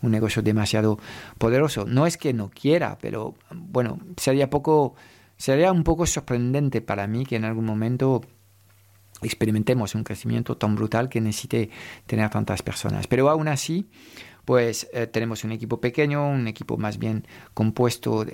un 0.03 0.11
negocio 0.11 0.43
demasiado 0.43 0.99
poderoso. 1.39 1.87
No 1.87 2.07
es 2.07 2.17
que 2.17 2.33
no 2.35 2.51
quiera, 2.51 2.99
pero 3.01 3.35
bueno, 3.51 3.99
sería 4.17 4.51
poco, 4.51 4.95
sería 5.39 5.73
un 5.73 5.83
poco 5.83 6.07
sorprendente 6.07 6.83
para 6.83 7.07
mí 7.07 7.25
que 7.25 7.37
en 7.37 7.45
algún 7.47 7.65
momento 7.65 8.21
experimentemos 9.23 9.95
un 9.95 10.05
crecimiento 10.05 10.57
tan 10.57 10.77
brutal 10.77 11.09
que 11.09 11.21
necesite 11.21 11.71
tener 12.07 12.31
tantas 12.31 12.63
personas. 12.63 13.07
Pero 13.07 13.31
aún 13.31 13.49
así, 13.49 13.89
pues 14.45 14.89
eh, 14.93 15.07
tenemos 15.07 15.45
un 15.45 15.53
equipo 15.53 15.81
pequeño, 15.81 16.29
un 16.29 16.49
equipo 16.49 16.77
más 16.77 16.99
bien 16.99 17.27
compuesto 17.55 18.25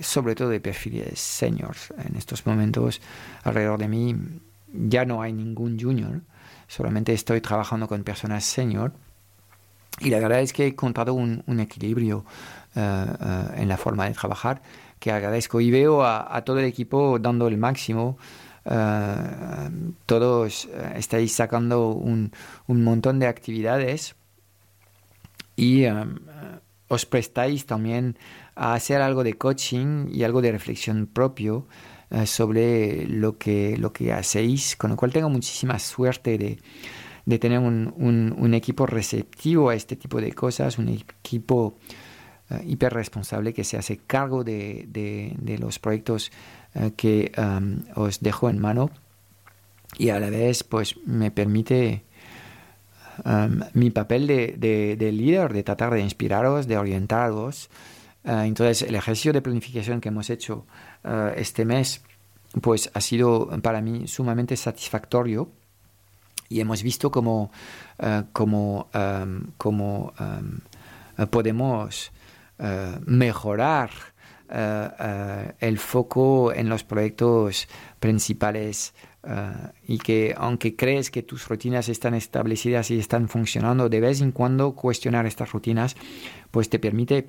sobre 0.00 0.34
todo 0.34 0.48
de 0.48 0.60
perfiles 0.60 1.18
seniors. 1.18 1.92
En 2.04 2.16
estos 2.16 2.46
momentos 2.46 3.00
alrededor 3.44 3.78
de 3.78 3.88
mí 3.88 4.16
ya 4.72 5.04
no 5.04 5.22
hay 5.22 5.32
ningún 5.32 5.78
junior, 5.78 6.20
solamente 6.68 7.12
estoy 7.12 7.40
trabajando 7.40 7.88
con 7.88 8.02
personas 8.02 8.44
senior 8.44 8.92
y 10.00 10.10
la 10.10 10.18
verdad 10.18 10.40
es 10.40 10.52
que 10.52 10.64
he 10.64 10.68
encontrado 10.68 11.14
un, 11.14 11.42
equilibrio 11.60 12.24
eh, 12.74 12.80
eh, 12.80 13.44
en 13.56 13.68
la 13.68 13.76
forma 13.76 14.06
de 14.06 14.12
trabajar 14.12 14.60
que 14.98 15.12
agradezco 15.12 15.60
y 15.60 15.70
veo 15.70 16.04
a, 16.04 16.42
todo 16.44 16.58
el 16.58 16.64
equipo 16.64 17.18
dando 17.18 17.48
el 17.48 17.58
máximo. 17.58 18.18
todos 20.06 20.68
estáis 20.96 21.32
sacando 21.32 21.90
un, 21.90 22.32
un 22.66 22.82
montón 22.82 23.18
de 23.20 23.26
actividades 23.26 24.16
y 25.56 25.86
um, 25.86 26.16
os 26.88 27.06
prestáis 27.06 27.66
también 27.66 28.16
a 28.54 28.74
hacer 28.74 29.00
algo 29.00 29.24
de 29.24 29.34
coaching 29.34 30.08
y 30.12 30.22
algo 30.22 30.40
de 30.42 30.52
reflexión 30.52 31.06
propio 31.06 31.66
uh, 32.10 32.26
sobre 32.26 33.06
lo 33.06 33.38
que, 33.38 33.76
lo 33.76 33.92
que 33.92 34.12
hacéis, 34.12 34.76
con 34.76 34.90
lo 34.90 34.96
cual 34.96 35.12
tengo 35.12 35.30
muchísima 35.30 35.78
suerte 35.78 36.38
de, 36.38 36.58
de 37.24 37.38
tener 37.38 37.58
un, 37.58 37.92
un, 37.96 38.54
equipo 38.54 38.86
receptivo 38.86 39.70
a 39.70 39.74
este 39.74 39.96
tipo 39.96 40.20
de 40.20 40.32
cosas, 40.32 40.78
un 40.78 40.88
equipo 40.88 41.78
uh, 42.50 42.54
hiper 42.64 42.92
responsable 42.92 43.52
que 43.52 43.64
se 43.64 43.76
hace 43.76 43.96
cargo 43.98 44.44
de, 44.44 44.86
de, 44.88 45.34
de 45.38 45.58
los 45.58 45.78
proyectos 45.78 46.30
uh, 46.74 46.90
que 46.90 47.32
um, 47.36 47.82
os 47.96 48.20
dejo 48.20 48.48
en 48.48 48.60
mano 48.60 48.90
y 49.98 50.10
a 50.10 50.20
la 50.20 50.30
vez 50.30 50.62
pues 50.62 50.96
me 51.06 51.30
permite 51.30 52.04
Um, 53.24 53.60
mi 53.72 53.90
papel 53.90 54.26
de, 54.26 54.96
de, 54.98 55.12
líder, 55.12 55.52
de 55.52 55.62
tratar 55.62 55.92
de 55.94 56.00
inspiraros, 56.00 56.66
de 56.66 56.76
orientaros. 56.76 57.70
Uh, 58.24 58.40
entonces, 58.40 58.82
el 58.82 58.94
ejercicio 58.94 59.32
de 59.32 59.40
planificación 59.40 60.00
que 60.00 60.08
hemos 60.08 60.28
hecho 60.30 60.66
uh, 61.04 61.32
este 61.36 61.64
mes, 61.64 62.02
pues 62.60 62.90
ha 62.92 63.00
sido 63.00 63.48
para 63.62 63.80
mí 63.80 64.06
sumamente 64.06 64.56
satisfactorio 64.56 65.50
y 66.48 66.60
hemos 66.60 66.82
visto 66.82 67.10
cómo, 67.10 67.50
uh, 67.98 68.24
cómo, 68.32 68.88
um, 68.94 69.46
cómo 69.56 70.12
um, 70.20 71.26
podemos 71.28 72.12
mejorar 73.04 73.90
el 74.48 75.78
foco 75.78 76.52
en 76.54 76.70
los 76.70 76.84
proyectos 76.84 77.68
principales 78.00 78.94
Uh, 79.26 79.72
y 79.88 79.98
que 79.98 80.34
aunque 80.36 80.76
crees 80.76 81.10
que 81.10 81.24
tus 81.24 81.48
rutinas 81.48 81.88
están 81.88 82.14
establecidas 82.14 82.92
y 82.92 82.98
están 83.00 83.28
funcionando, 83.28 83.88
de 83.88 84.00
vez 84.00 84.20
en 84.20 84.30
cuando 84.30 84.76
cuestionar 84.76 85.26
estas 85.26 85.50
rutinas, 85.50 85.96
pues 86.52 86.70
te 86.70 86.78
permite 86.78 87.28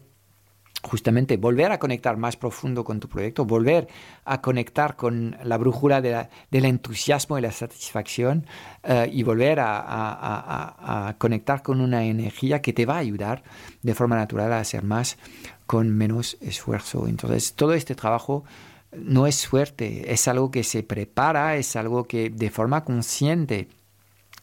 justamente 0.83 1.37
volver 1.37 1.71
a 1.71 1.79
conectar 1.79 2.15
más 2.17 2.37
profundo 2.37 2.83
con 2.83 2.99
tu 2.99 3.09
proyecto, 3.09 3.45
volver 3.45 3.87
a 4.25 4.41
conectar 4.41 4.95
con 4.95 5.37
la 5.43 5.57
brújula 5.57 6.01
del 6.01 6.65
entusiasmo 6.65 7.37
y 7.37 7.41
la 7.41 7.51
satisfacción 7.51 8.45
uh, 8.83 9.09
y 9.11 9.23
volver 9.23 9.59
a, 9.59 9.79
a, 9.79 11.07
a, 11.07 11.17
conectar 11.17 11.63
con 11.63 11.81
una 11.81 12.05
energía 12.05 12.61
que 12.61 12.73
te 12.73 12.85
va 12.85 12.95
a 12.95 12.99
ayudar 12.99 13.43
de 13.81 13.95
forma 13.95 14.17
natural 14.17 14.53
a 14.53 14.59
hacer 14.59 14.83
más 14.83 15.17
con 15.65 15.89
menos 15.89 16.37
esfuerzo. 16.41 17.07
Entonces, 17.07 17.53
todo 17.53 17.73
este 17.73 17.95
trabajo 17.95 18.43
no 18.91 19.27
es 19.27 19.35
suerte, 19.35 20.11
es 20.13 20.27
algo 20.27 20.51
que 20.51 20.63
se 20.63 20.83
prepara, 20.83 21.55
es 21.55 21.75
algo 21.75 22.05
que 22.05 22.29
de 22.29 22.49
forma 22.49 22.83
consciente 22.83 23.67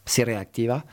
se 0.05 0.25
reactiva 0.25 0.85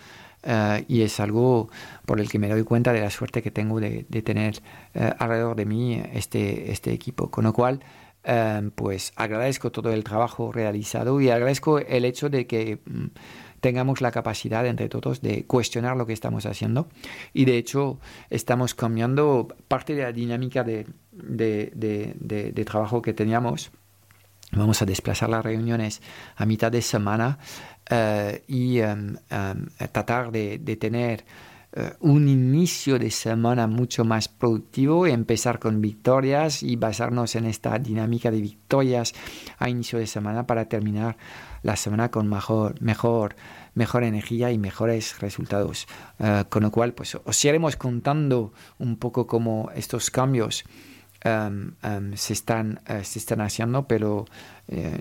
eh, 0.42 0.84
y 0.88 1.02
es 1.02 1.20
algo 1.20 1.68
por 2.06 2.20
el 2.20 2.28
que 2.28 2.38
me 2.38 2.48
doy 2.48 2.64
cuenta 2.64 2.92
de 2.92 3.00
la 3.00 3.10
suerte 3.10 3.42
que 3.42 3.50
tengo 3.50 3.80
de, 3.80 4.04
tener 4.24 4.60
eh, 4.94 5.12
alrededor 5.18 5.56
de 5.56 5.66
mí 5.66 6.02
este, 6.12 6.72
este 6.72 6.92
equipo. 6.92 7.30
Con 7.30 7.44
lo 7.44 7.52
cual, 7.52 7.80
eh, 8.24 8.70
pues 8.74 9.12
agradezco 9.16 9.70
todo 9.70 9.92
el 9.92 10.04
trabajo 10.04 10.52
realizado 10.52 11.20
y 11.20 11.30
agradezco 11.30 11.78
el 11.78 12.04
hecho 12.04 12.28
de 12.28 12.46
que 12.46 12.78
mm, 12.84 13.06
tengamos 13.62 14.00
la 14.00 14.10
capacidad 14.10 14.66
entre 14.66 14.88
todos 14.88 15.22
de 15.22 15.44
cuestionar 15.44 15.96
lo 15.96 16.04
que 16.04 16.12
estamos 16.12 16.46
haciendo 16.46 16.88
y 17.32 17.44
de 17.44 17.58
hecho 17.58 18.00
estamos 18.28 18.74
cambiando 18.74 19.54
parte 19.68 19.94
de 19.94 20.02
la 20.02 20.12
dinámica 20.12 20.64
de, 20.64 20.86
de, 21.12 22.64
trabajo 22.66 23.00
que 23.00 23.14
teníamos. 23.14 23.70
Vamos 24.50 24.82
a 24.82 24.84
desplazar 24.84 25.30
las 25.30 25.44
reuniones 25.44 26.02
a 26.36 26.44
mitad 26.44 26.72
de 26.72 26.82
semana 26.82 27.38
eh, 27.88 28.42
y 28.48 28.80
em, 28.80 29.16
em, 29.30 29.66
tratar 29.92 30.32
de, 30.32 30.58
tener 30.76 31.24
un 32.00 32.28
inicio 32.28 32.98
de 32.98 33.10
semana 33.10 33.66
mucho 33.66 34.04
más 34.04 34.28
productivo, 34.28 35.06
empezar 35.06 35.58
con 35.58 35.80
victorias 35.80 36.62
y 36.62 36.76
basarnos 36.76 37.34
en 37.34 37.46
esta 37.46 37.78
dinámica 37.78 38.30
de 38.30 38.42
victorias 38.42 39.14
a 39.58 39.70
inicio 39.70 39.98
de 39.98 40.06
semana 40.06 40.46
para 40.46 40.66
terminar 40.66 41.16
la 41.62 41.76
semana 41.76 42.10
con 42.10 42.28
mejor, 42.28 42.80
mejor, 42.82 43.36
mejor 43.74 44.04
energía 44.04 44.50
y 44.50 44.58
mejores 44.58 45.18
resultados. 45.20 45.86
Eh, 46.18 46.44
con 46.50 46.62
lo 46.62 46.70
cual, 46.70 46.92
pues 46.92 47.14
os 47.14 47.44
iremos 47.44 47.76
contando 47.76 48.52
un 48.78 48.96
poco 48.96 49.26
cómo 49.26 49.70
estos 49.74 50.10
cambios 50.10 50.64
em, 51.24 51.72
em, 51.82 52.16
se, 52.16 52.32
están, 52.32 52.80
uh, 52.88 53.02
se 53.02 53.18
están 53.18 53.40
haciendo, 53.40 53.86
pero 53.86 54.26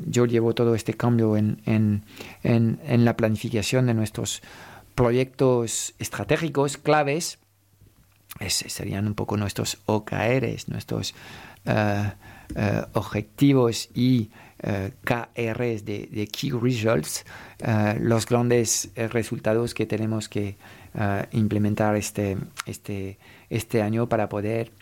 yo 0.06 0.26
llevo 0.26 0.54
todo 0.54 0.76
este 0.76 0.96
cambio 0.96 1.38
en, 1.38 1.62
en, 1.66 2.04
en, 2.44 3.06
la 3.06 3.16
planificación 3.16 3.86
de 3.86 3.94
nuestros 3.94 4.42
proyectos 4.96 5.94
estratégicos 6.00 6.78
claves. 6.78 7.40
Es, 8.40 8.54
serían 8.54 9.08
un 9.08 9.14
poco 9.14 9.38
nuestros 9.38 9.78
OKRs, 9.86 10.70
nuestros 10.70 11.14
uh, 11.66 12.12
objetivos 12.94 13.90
y 13.94 14.32
eh, 14.64 14.92
KRs 15.04 15.86
de, 15.86 16.30
Key 16.32 16.52
Results, 16.52 17.26
eh, 17.60 17.98
los 18.00 18.28
grandes 18.28 18.92
eh, 18.96 19.08
resultados 19.08 19.74
que 19.74 19.88
tenemos 19.88 20.30
que 20.30 20.56
implementar 21.32 21.96
este, 21.96 22.38
este, 22.66 23.18
este 23.50 23.82
año 23.82 24.10
para 24.10 24.28
poder 24.28 24.74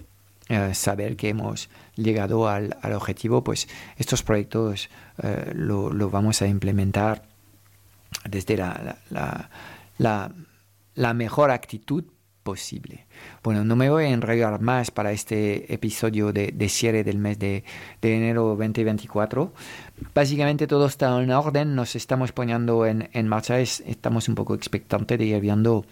saber 0.74 1.15
que 1.15 1.30
hemos 1.30 1.69
llegado 1.95 2.50
al, 2.50 2.76
al 2.82 2.93
objetivo, 2.93 3.43
pues 3.43 3.67
estos 3.95 4.24
proyectos 4.24 4.89
lo, 5.54 5.93
lo, 5.93 6.10
vamos 6.10 6.41
a 6.41 6.48
implementar 6.48 7.22
desde 8.28 8.58
la, 8.58 8.98
la, 10.00 10.34
la 10.96 11.14
mejor 11.14 11.52
actitud 11.52 12.06
posible. 12.42 13.06
Bueno, 13.44 13.64
no 13.64 13.76
me 13.76 13.92
voy 13.92 14.06
a 14.06 14.10
enrollar 14.10 14.60
más 14.60 14.90
para 14.90 15.12
este 15.12 15.72
episodio 15.72 16.34
de, 16.34 16.70
cierre 16.70 17.04
del 17.04 17.20
mes 17.20 17.38
de, 17.38 17.64
enero 18.02 18.56
2024. 18.56 19.54
Básicamente 20.16 20.66
todo 20.66 20.88
está 20.88 21.22
en 21.22 21.32
orden, 21.32 21.76
nos 21.76 21.96
estamos 21.96 22.32
poniendo 22.32 22.88
en, 22.88 23.10
en 23.14 23.28
marcha, 23.28 23.60
estamos 23.60 24.28
un 24.30 24.36
poco 24.36 24.56
expectantes 24.56 25.20
de 25.20 25.26
ir 25.26 25.40
viendo 25.42 25.86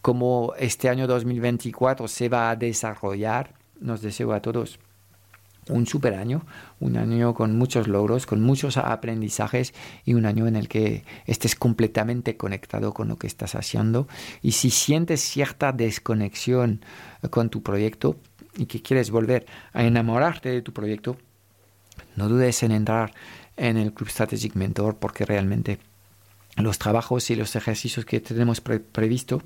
cómo 0.00 0.54
este 0.58 0.88
año 0.88 1.06
2024 1.06 2.08
se 2.08 2.28
va 2.30 2.50
a 2.50 2.56
desarrollar. 2.56 3.54
Nos 3.80 4.00
deseo 4.00 4.32
a 4.32 4.40
todos 4.40 4.78
un 5.68 5.86
super 5.86 6.14
año, 6.14 6.44
un 6.80 6.96
año 6.96 7.34
con 7.34 7.56
muchos 7.56 7.86
logros, 7.86 8.26
con 8.26 8.40
muchos 8.40 8.76
aprendizajes 8.76 9.74
y 10.04 10.14
un 10.14 10.26
año 10.26 10.46
en 10.46 10.56
el 10.56 10.68
que 10.68 11.04
estés 11.26 11.54
completamente 11.54 12.36
conectado 12.36 12.92
con 12.92 13.08
lo 13.08 13.16
que 13.16 13.26
estás 13.26 13.54
haciendo. 13.54 14.08
Y 14.42 14.52
si 14.52 14.70
sientes 14.70 15.20
cierta 15.20 15.72
desconexión 15.72 16.84
con 17.30 17.48
tu 17.48 17.62
proyecto 17.62 18.16
y 18.56 18.66
que 18.66 18.82
quieres 18.82 19.10
volver 19.10 19.46
a 19.72 19.84
enamorarte 19.84 20.48
de 20.48 20.62
tu 20.62 20.72
proyecto, 20.72 21.16
no 22.16 22.28
dudes 22.28 22.62
en 22.62 22.72
entrar 22.72 23.14
en 23.56 23.76
el 23.76 23.92
Club 23.92 24.10
Strategic 24.10 24.54
Mentor 24.54 24.96
porque 24.96 25.24
realmente 25.24 25.78
los 26.56 26.78
trabajos 26.78 27.30
y 27.30 27.36
los 27.36 27.54
ejercicios 27.56 28.04
que 28.04 28.20
tenemos 28.20 28.60
previsto 28.60 29.42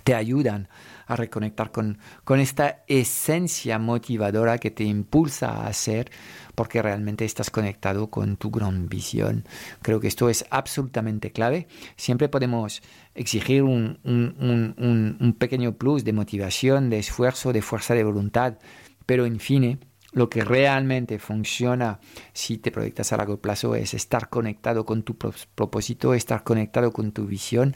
te 0.00 0.14
ayudan 0.14 0.68
a 1.06 1.16
reconectar 1.16 1.70
con, 1.70 1.98
con 2.24 2.40
esta 2.40 2.84
esencia 2.86 3.78
motivadora 3.78 4.58
que 4.58 4.70
te 4.70 4.84
impulsa 4.84 5.50
a 5.50 5.66
hacer 5.66 6.10
porque 6.54 6.82
realmente 6.82 7.24
estás 7.24 7.50
conectado 7.50 8.10
con 8.10 8.36
tu 8.36 8.50
gran 8.50 8.88
visión. 8.88 9.44
Creo 9.82 10.00
que 10.00 10.08
esto 10.08 10.28
es 10.28 10.44
absolutamente 10.50 11.32
clave. 11.32 11.66
Siempre 11.96 12.28
podemos 12.28 12.82
exigir 13.14 13.62
un, 13.62 13.98
un, 14.04 15.16
un, 15.20 15.32
pequeño 15.34 15.76
plus 15.76 16.04
de 16.04 16.12
motivación, 16.12 16.90
de 16.90 16.98
esfuerzo, 16.98 17.52
de 17.52 17.62
fuerza 17.62 17.94
de 17.94 18.04
voluntad, 18.04 18.58
pero 19.06 19.26
en 19.26 19.40
fin, 19.40 19.80
lo 20.12 20.28
que 20.28 20.44
realmente 20.44 21.18
funciona 21.18 22.00
si 22.32 22.58
te 22.58 22.70
proyectas 22.70 23.12
a 23.12 23.16
largo 23.16 23.40
plazo 23.40 23.74
es 23.74 23.94
estar 23.94 24.28
conectado 24.28 24.84
con 24.84 25.02
tu 25.02 25.16
propósito, 25.16 26.14
estar 26.14 26.44
conectado 26.44 26.92
con 26.92 27.12
tu 27.12 27.26
visión 27.26 27.74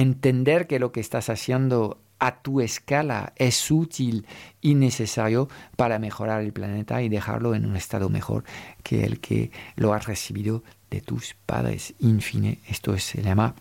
entender 0.00 0.66
que 0.66 0.78
lo 0.78 0.92
que 0.92 1.00
estás 1.00 1.30
haciendo 1.30 1.98
a 2.18 2.42
tu 2.42 2.60
escala 2.60 3.32
es 3.36 3.70
útil 3.70 4.26
y 4.60 4.74
necesario 4.74 5.48
para 5.76 5.98
mejorar 5.98 6.42
el 6.42 6.52
planeta 6.52 7.00
y 7.02 7.08
dejarlo 7.08 7.54
en 7.54 7.64
un 7.64 7.76
estado 7.76 8.10
mejor 8.10 8.44
que 8.82 9.04
el 9.04 9.20
que 9.20 9.50
lo 9.74 9.94
has 9.94 10.06
recibido 10.06 10.62
de 10.90 11.00
tus 11.00 11.34
padres. 11.46 11.94
En 12.00 12.20
fin, 12.20 12.58
esto 12.68 12.96
se 12.98 13.22
llama 13.22 13.54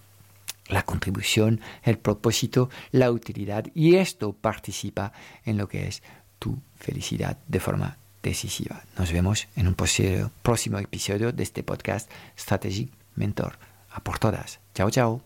la 0.67 0.83
contribución, 0.83 1.61
el 1.83 1.97
propósito, 1.97 2.69
la 2.91 3.11
utilidad 3.11 3.65
y 3.73 3.95
esto 3.95 4.33
participa 4.33 5.13
en 5.45 5.57
lo 5.57 5.69
que 5.69 5.87
es 5.87 6.03
tu 6.39 6.59
felicidad 6.75 7.37
de 7.47 7.59
forma 7.61 7.97
decisiva. 8.21 8.83
Nos 8.97 9.13
vemos 9.13 9.47
en 9.55 9.67
un 9.67 9.75
próximo 9.75 10.79
episodio 10.79 11.31
de 11.31 11.43
este 11.43 11.63
podcast 11.63 12.11
Strategic 12.37 12.91
Mentor. 13.15 13.57
A 13.89 14.03
por 14.03 14.19
todas. 14.19 14.59
Chao, 14.73 14.89
chao. 14.89 15.21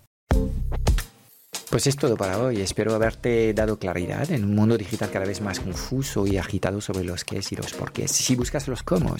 Pues 1.70 1.86
es 1.86 1.98
todo 1.98 2.18
para 2.18 2.40
hoy. 2.40 2.62
Espero 2.62 2.96
haberte 2.96 3.54
dado 3.54 3.78
claridad 3.78 4.32
en 4.32 4.44
un 4.44 4.56
mundo 4.56 4.76
digital 4.76 5.12
cada 5.12 5.28
vez 5.28 5.40
más 5.40 5.60
confuso 5.60 6.26
y 6.26 6.38
agitado 6.38 6.82
sobre 6.82 7.04
los 7.04 7.24
qué 7.24 7.42
y 7.48 7.56
los 7.56 7.74
por 7.74 7.92
qué. 7.92 8.08
Si 8.08 8.36
buscas 8.36 8.68
los 8.68 8.82
cómo, 8.82 9.16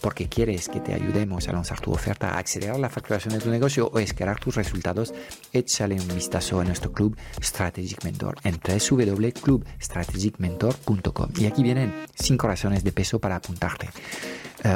porque 0.00 0.28
quieres 0.28 0.68
que 0.68 0.80
te 0.80 0.92
ayudemos 0.92 1.46
a 1.46 1.52
lanzar 1.52 1.78
tu 1.80 1.92
oferta, 1.92 2.30
a 2.30 2.40
acelerar 2.40 2.80
la 2.80 2.90
facturación 2.90 3.34
de 3.34 3.40
tu 3.40 3.48
negocio 3.48 3.88
o 3.92 4.00
escalar 4.00 4.40
tus 4.40 4.56
resultados, 4.56 5.14
échale 5.52 5.94
un 5.94 6.08
vistazo 6.08 6.58
a 6.58 6.64
nuestro 6.64 6.90
club 6.90 7.16
Strategic 7.40 8.02
Mentor 8.02 8.38
en 8.42 8.58
www.clubstrategicmentor.com. 8.58 11.30
Y 11.36 11.46
aquí 11.46 11.62
vienen 11.62 11.94
cinco 12.16 12.48
razones 12.48 12.82
de 12.82 12.90
peso 12.90 13.20
para 13.20 13.36
apuntarte. 13.36 13.90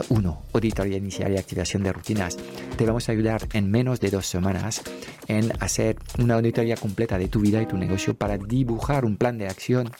1. 0.08 0.30
Uh, 0.30 0.56
auditoría 0.56 0.96
inicial 0.96 1.32
y 1.32 1.38
activación 1.38 1.82
de 1.82 1.92
rutinas. 1.92 2.36
Te 2.76 2.86
vamos 2.86 3.08
a 3.08 3.12
ayudar 3.12 3.48
en 3.52 3.70
menos 3.70 4.00
de 4.00 4.10
dos 4.10 4.26
semanas 4.26 4.82
en 5.28 5.52
hacer 5.60 5.96
una 6.18 6.34
auditoría 6.34 6.76
completa 6.76 7.18
de 7.18 7.28
tu 7.28 7.40
vida 7.40 7.62
y 7.62 7.66
tu 7.66 7.76
negocio 7.76 8.14
para 8.14 8.38
dibujar 8.38 9.04
un 9.04 9.16
plan 9.16 9.38
de 9.38 9.46
acción 9.46 9.90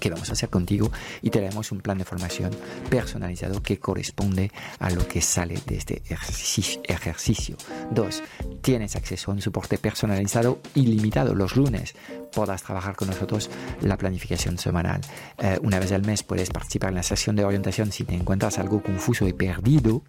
que 0.00 0.10
vamos 0.10 0.30
a 0.30 0.32
hacer 0.32 0.48
contigo 0.48 0.90
y 1.22 1.30
te 1.30 1.40
daremos 1.40 1.70
un 1.70 1.80
plan 1.80 1.98
de 1.98 2.04
formación 2.04 2.50
personalizado 2.88 3.62
que 3.62 3.78
corresponde 3.78 4.50
a 4.78 4.90
lo 4.90 5.06
que 5.06 5.20
sale 5.20 5.58
de 5.66 5.76
este 5.76 6.02
ejercicio. 6.08 7.56
2. 7.92 8.22
Tienes 8.62 8.96
acceso 8.96 9.30
a 9.30 9.34
un 9.34 9.40
soporte 9.40 9.78
personalizado 9.78 10.60
ilimitado 10.74 11.34
los 11.34 11.56
lunes. 11.56 11.94
Podrás 12.32 12.62
trabajar 12.62 12.96
con 12.96 13.08
nosotros 13.08 13.50
la 13.80 13.96
planificación 13.96 14.58
semanal. 14.58 15.00
Eh, 15.38 15.58
una 15.62 15.78
vez 15.78 15.92
al 15.92 16.04
mes 16.04 16.22
puedes 16.22 16.50
participar 16.50 16.90
en 16.90 16.96
la 16.96 17.02
sesión 17.02 17.36
de 17.36 17.44
orientación 17.44 17.92
si 17.92 18.04
te 18.04 18.14
encuentras 18.14 18.58
algo 18.58 18.82
confuso 18.82 19.28
y 19.28 19.32
perdido 19.32 20.02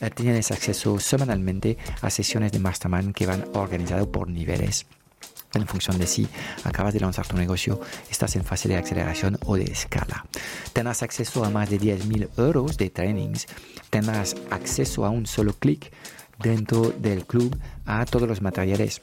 eh, 0.00 0.10
tienes 0.10 0.50
acceso 0.50 1.00
semanalmente 1.00 1.76
a 2.02 2.10
sesiones 2.10 2.52
de 2.52 2.60
mastermind 2.60 3.14
que 3.14 3.26
van 3.26 3.44
organizadas 3.54 4.06
por 4.06 4.28
niveles 4.28 4.86
en 5.54 5.66
función 5.66 5.98
de 5.98 6.06
si 6.06 6.28
acabas 6.64 6.94
de 6.94 7.00
lanzar 7.00 7.26
tu 7.26 7.36
negocio, 7.36 7.80
estás 8.10 8.36
en 8.36 8.44
fase 8.44 8.68
de 8.68 8.76
aceleración 8.76 9.38
o 9.46 9.56
de 9.56 9.64
escala. 9.64 10.26
Tendrás 10.72 11.02
acceso 11.02 11.44
a 11.44 11.50
más 11.50 11.70
de 11.70 11.80
10.000 11.80 12.28
euros 12.36 12.76
de 12.76 12.90
trainings, 12.90 13.46
tendrás 13.90 14.36
acceso 14.50 15.04
a 15.04 15.10
un 15.10 15.26
solo 15.26 15.52
clic 15.54 15.92
dentro 16.38 16.90
del 16.90 17.26
club 17.26 17.58
a 17.86 18.04
todos 18.04 18.28
los 18.28 18.42
materiales 18.42 19.00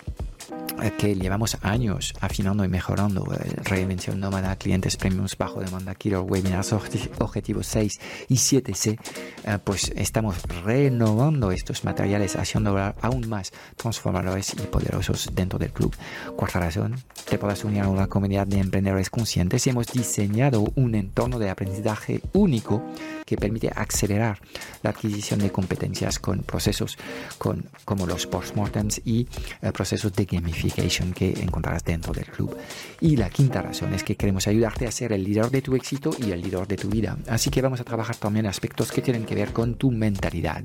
que 0.92 1.16
llevamos 1.16 1.58
años 1.62 2.14
afinando 2.22 2.64
y 2.64 2.68
mejorando. 2.68 3.26
Eh, 3.34 3.56
reinvención 3.64 4.20
nómada, 4.20 4.56
clientes 4.56 4.98
premiums 4.98 5.38
bajo 5.38 5.60
demanda, 5.60 5.96
Killer 5.96 6.20
Webinars, 6.20 6.74
objetivos 6.74 7.68
6 7.68 8.00
y 8.30 8.36
7C. 8.36 9.00
Eh, 9.46 9.58
pues 9.64 9.92
estamos 9.96 10.42
renovando 10.64 11.52
estos 11.52 11.84
materiales, 11.84 12.36
haciendo 12.36 12.78
aún 13.02 13.28
más 13.28 13.52
transformadores 13.76 14.54
y 14.54 14.68
poderosos 14.68 15.30
dentro 15.34 15.58
del 15.58 15.72
club. 15.72 15.96
Cuarta 16.36 16.60
razón, 16.60 16.96
te 17.28 17.38
puedas 17.38 17.64
unir 17.64 17.82
a 17.82 17.90
una 17.90 18.08
comunidad 18.08 18.46
de 18.46 18.60
emprendedores 18.60 19.10
conscientes. 19.10 19.66
Hemos 19.68 19.88
diseñado 19.88 20.66
un 20.76 20.94
entorno 20.96 21.40
de 21.40 21.50
aprendizaje 21.50 22.22
único 22.34 22.84
que 23.26 23.38
permite 23.38 23.72
acelerar 23.76 24.40
la 24.84 24.92
adquisición 24.92 25.40
de 25.40 25.52
competencias 25.52 26.20
con 26.20 26.40
procesos 26.44 26.98
con, 27.40 27.66
como 27.86 28.06
los 28.06 28.28
postmortems 28.28 29.02
y 29.04 29.28
procesos 29.74 30.14
de 30.14 30.26
gamificación 30.26 30.75
que 31.14 31.34
encontrarás 31.42 31.84
dentro 31.84 32.14
del 32.14 32.26
club. 32.26 32.56
Y 33.02 33.16
la 33.16 33.30
quinta 33.30 33.62
razón 33.62 33.94
es 33.94 34.04
que 34.04 34.16
queremos 34.16 34.48
ayudarte 34.48 34.88
a 34.88 34.92
ser 34.92 35.14
el 35.14 35.24
líder 35.24 35.50
de 35.50 35.62
tu 35.62 35.76
éxito 35.76 36.12
y 36.20 36.32
el 36.32 36.42
líder 36.42 36.68
de 36.68 36.78
tu 36.78 36.90
vida. 36.90 37.18
Así 37.28 37.50
que 37.50 37.62
vamos 37.62 37.80
a 37.80 37.84
trabajar 37.84 38.16
también 38.16 38.46
aspectos 38.46 38.92
que 38.92 39.02
tienen 39.02 39.26
que 39.26 39.36
ver 39.36 39.54
con 39.54 39.76
tu 39.76 39.92
mentalidad 39.92 40.64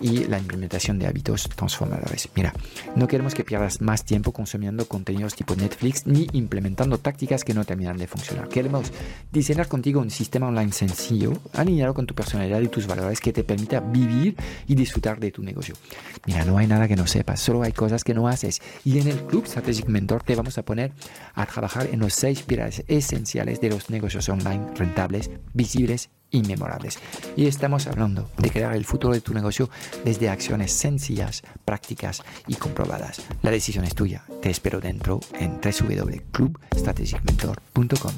y 0.00 0.24
la 0.24 0.38
implementación 0.38 0.98
de 0.98 1.06
hábitos 1.06 1.48
transformadores. 1.54 2.28
Mira, 2.34 2.52
no 2.96 3.06
queremos 3.06 3.34
que 3.34 3.44
pierdas 3.44 3.80
más 3.80 4.04
tiempo 4.04 4.32
consumiendo 4.32 4.86
contenidos 4.86 5.34
tipo 5.34 5.54
Netflix 5.54 6.06
ni 6.06 6.26
implementando 6.32 6.98
tácticas 6.98 7.44
que 7.44 7.54
no 7.54 7.64
terminan 7.64 7.96
de 7.96 8.06
funcionar. 8.06 8.48
Queremos 8.48 8.92
diseñar 9.32 9.68
contigo 9.68 10.00
un 10.00 10.10
sistema 10.10 10.48
online 10.48 10.72
sencillo, 10.72 11.32
alineado 11.52 11.94
con 11.94 12.06
tu 12.06 12.14
personalidad 12.14 12.60
y 12.60 12.68
tus 12.68 12.86
valores 12.86 13.20
que 13.20 13.32
te 13.32 13.44
permita 13.44 13.80
vivir 13.80 14.36
y 14.66 14.74
disfrutar 14.74 15.20
de 15.20 15.30
tu 15.30 15.42
negocio. 15.42 15.74
Mira, 16.26 16.44
no 16.44 16.58
hay 16.58 16.66
nada 16.66 16.88
que 16.88 16.96
no 16.96 17.06
sepas, 17.06 17.40
solo 17.40 17.62
hay 17.62 17.72
cosas 17.72 18.04
que 18.04 18.14
no 18.14 18.28
haces. 18.28 18.60
Y 18.84 18.98
en 18.98 19.08
el 19.08 19.20
Club 19.26 19.46
Strategic 19.46 19.86
Mentor 19.86 20.22
te 20.22 20.34
vamos 20.34 20.58
a 20.58 20.64
poner 20.64 20.92
a 21.34 21.46
trabajar 21.46 21.88
en 21.92 22.00
los 22.00 22.14
seis 22.14 22.42
pilares 22.42 22.84
esenciales 22.88 23.60
de 23.60 23.70
los 23.70 23.90
negocios 23.90 24.28
online 24.28 24.66
rentables, 24.74 25.30
visibles 25.52 26.10
inmemorables. 26.30 26.98
Y 27.36 27.46
estamos 27.46 27.86
hablando 27.86 28.28
de 28.38 28.50
crear 28.50 28.74
el 28.74 28.84
futuro 28.84 29.14
de 29.14 29.20
tu 29.20 29.32
negocio 29.34 29.70
desde 30.04 30.28
acciones 30.28 30.72
sencillas, 30.72 31.42
prácticas 31.64 32.22
y 32.46 32.54
comprobadas. 32.54 33.22
La 33.42 33.50
decisión 33.50 33.84
es 33.84 33.94
tuya. 33.94 34.24
Te 34.42 34.50
espero 34.50 34.80
dentro 34.80 35.20
en 35.38 35.60
www.clubstrategicmentor.com. 35.60 38.12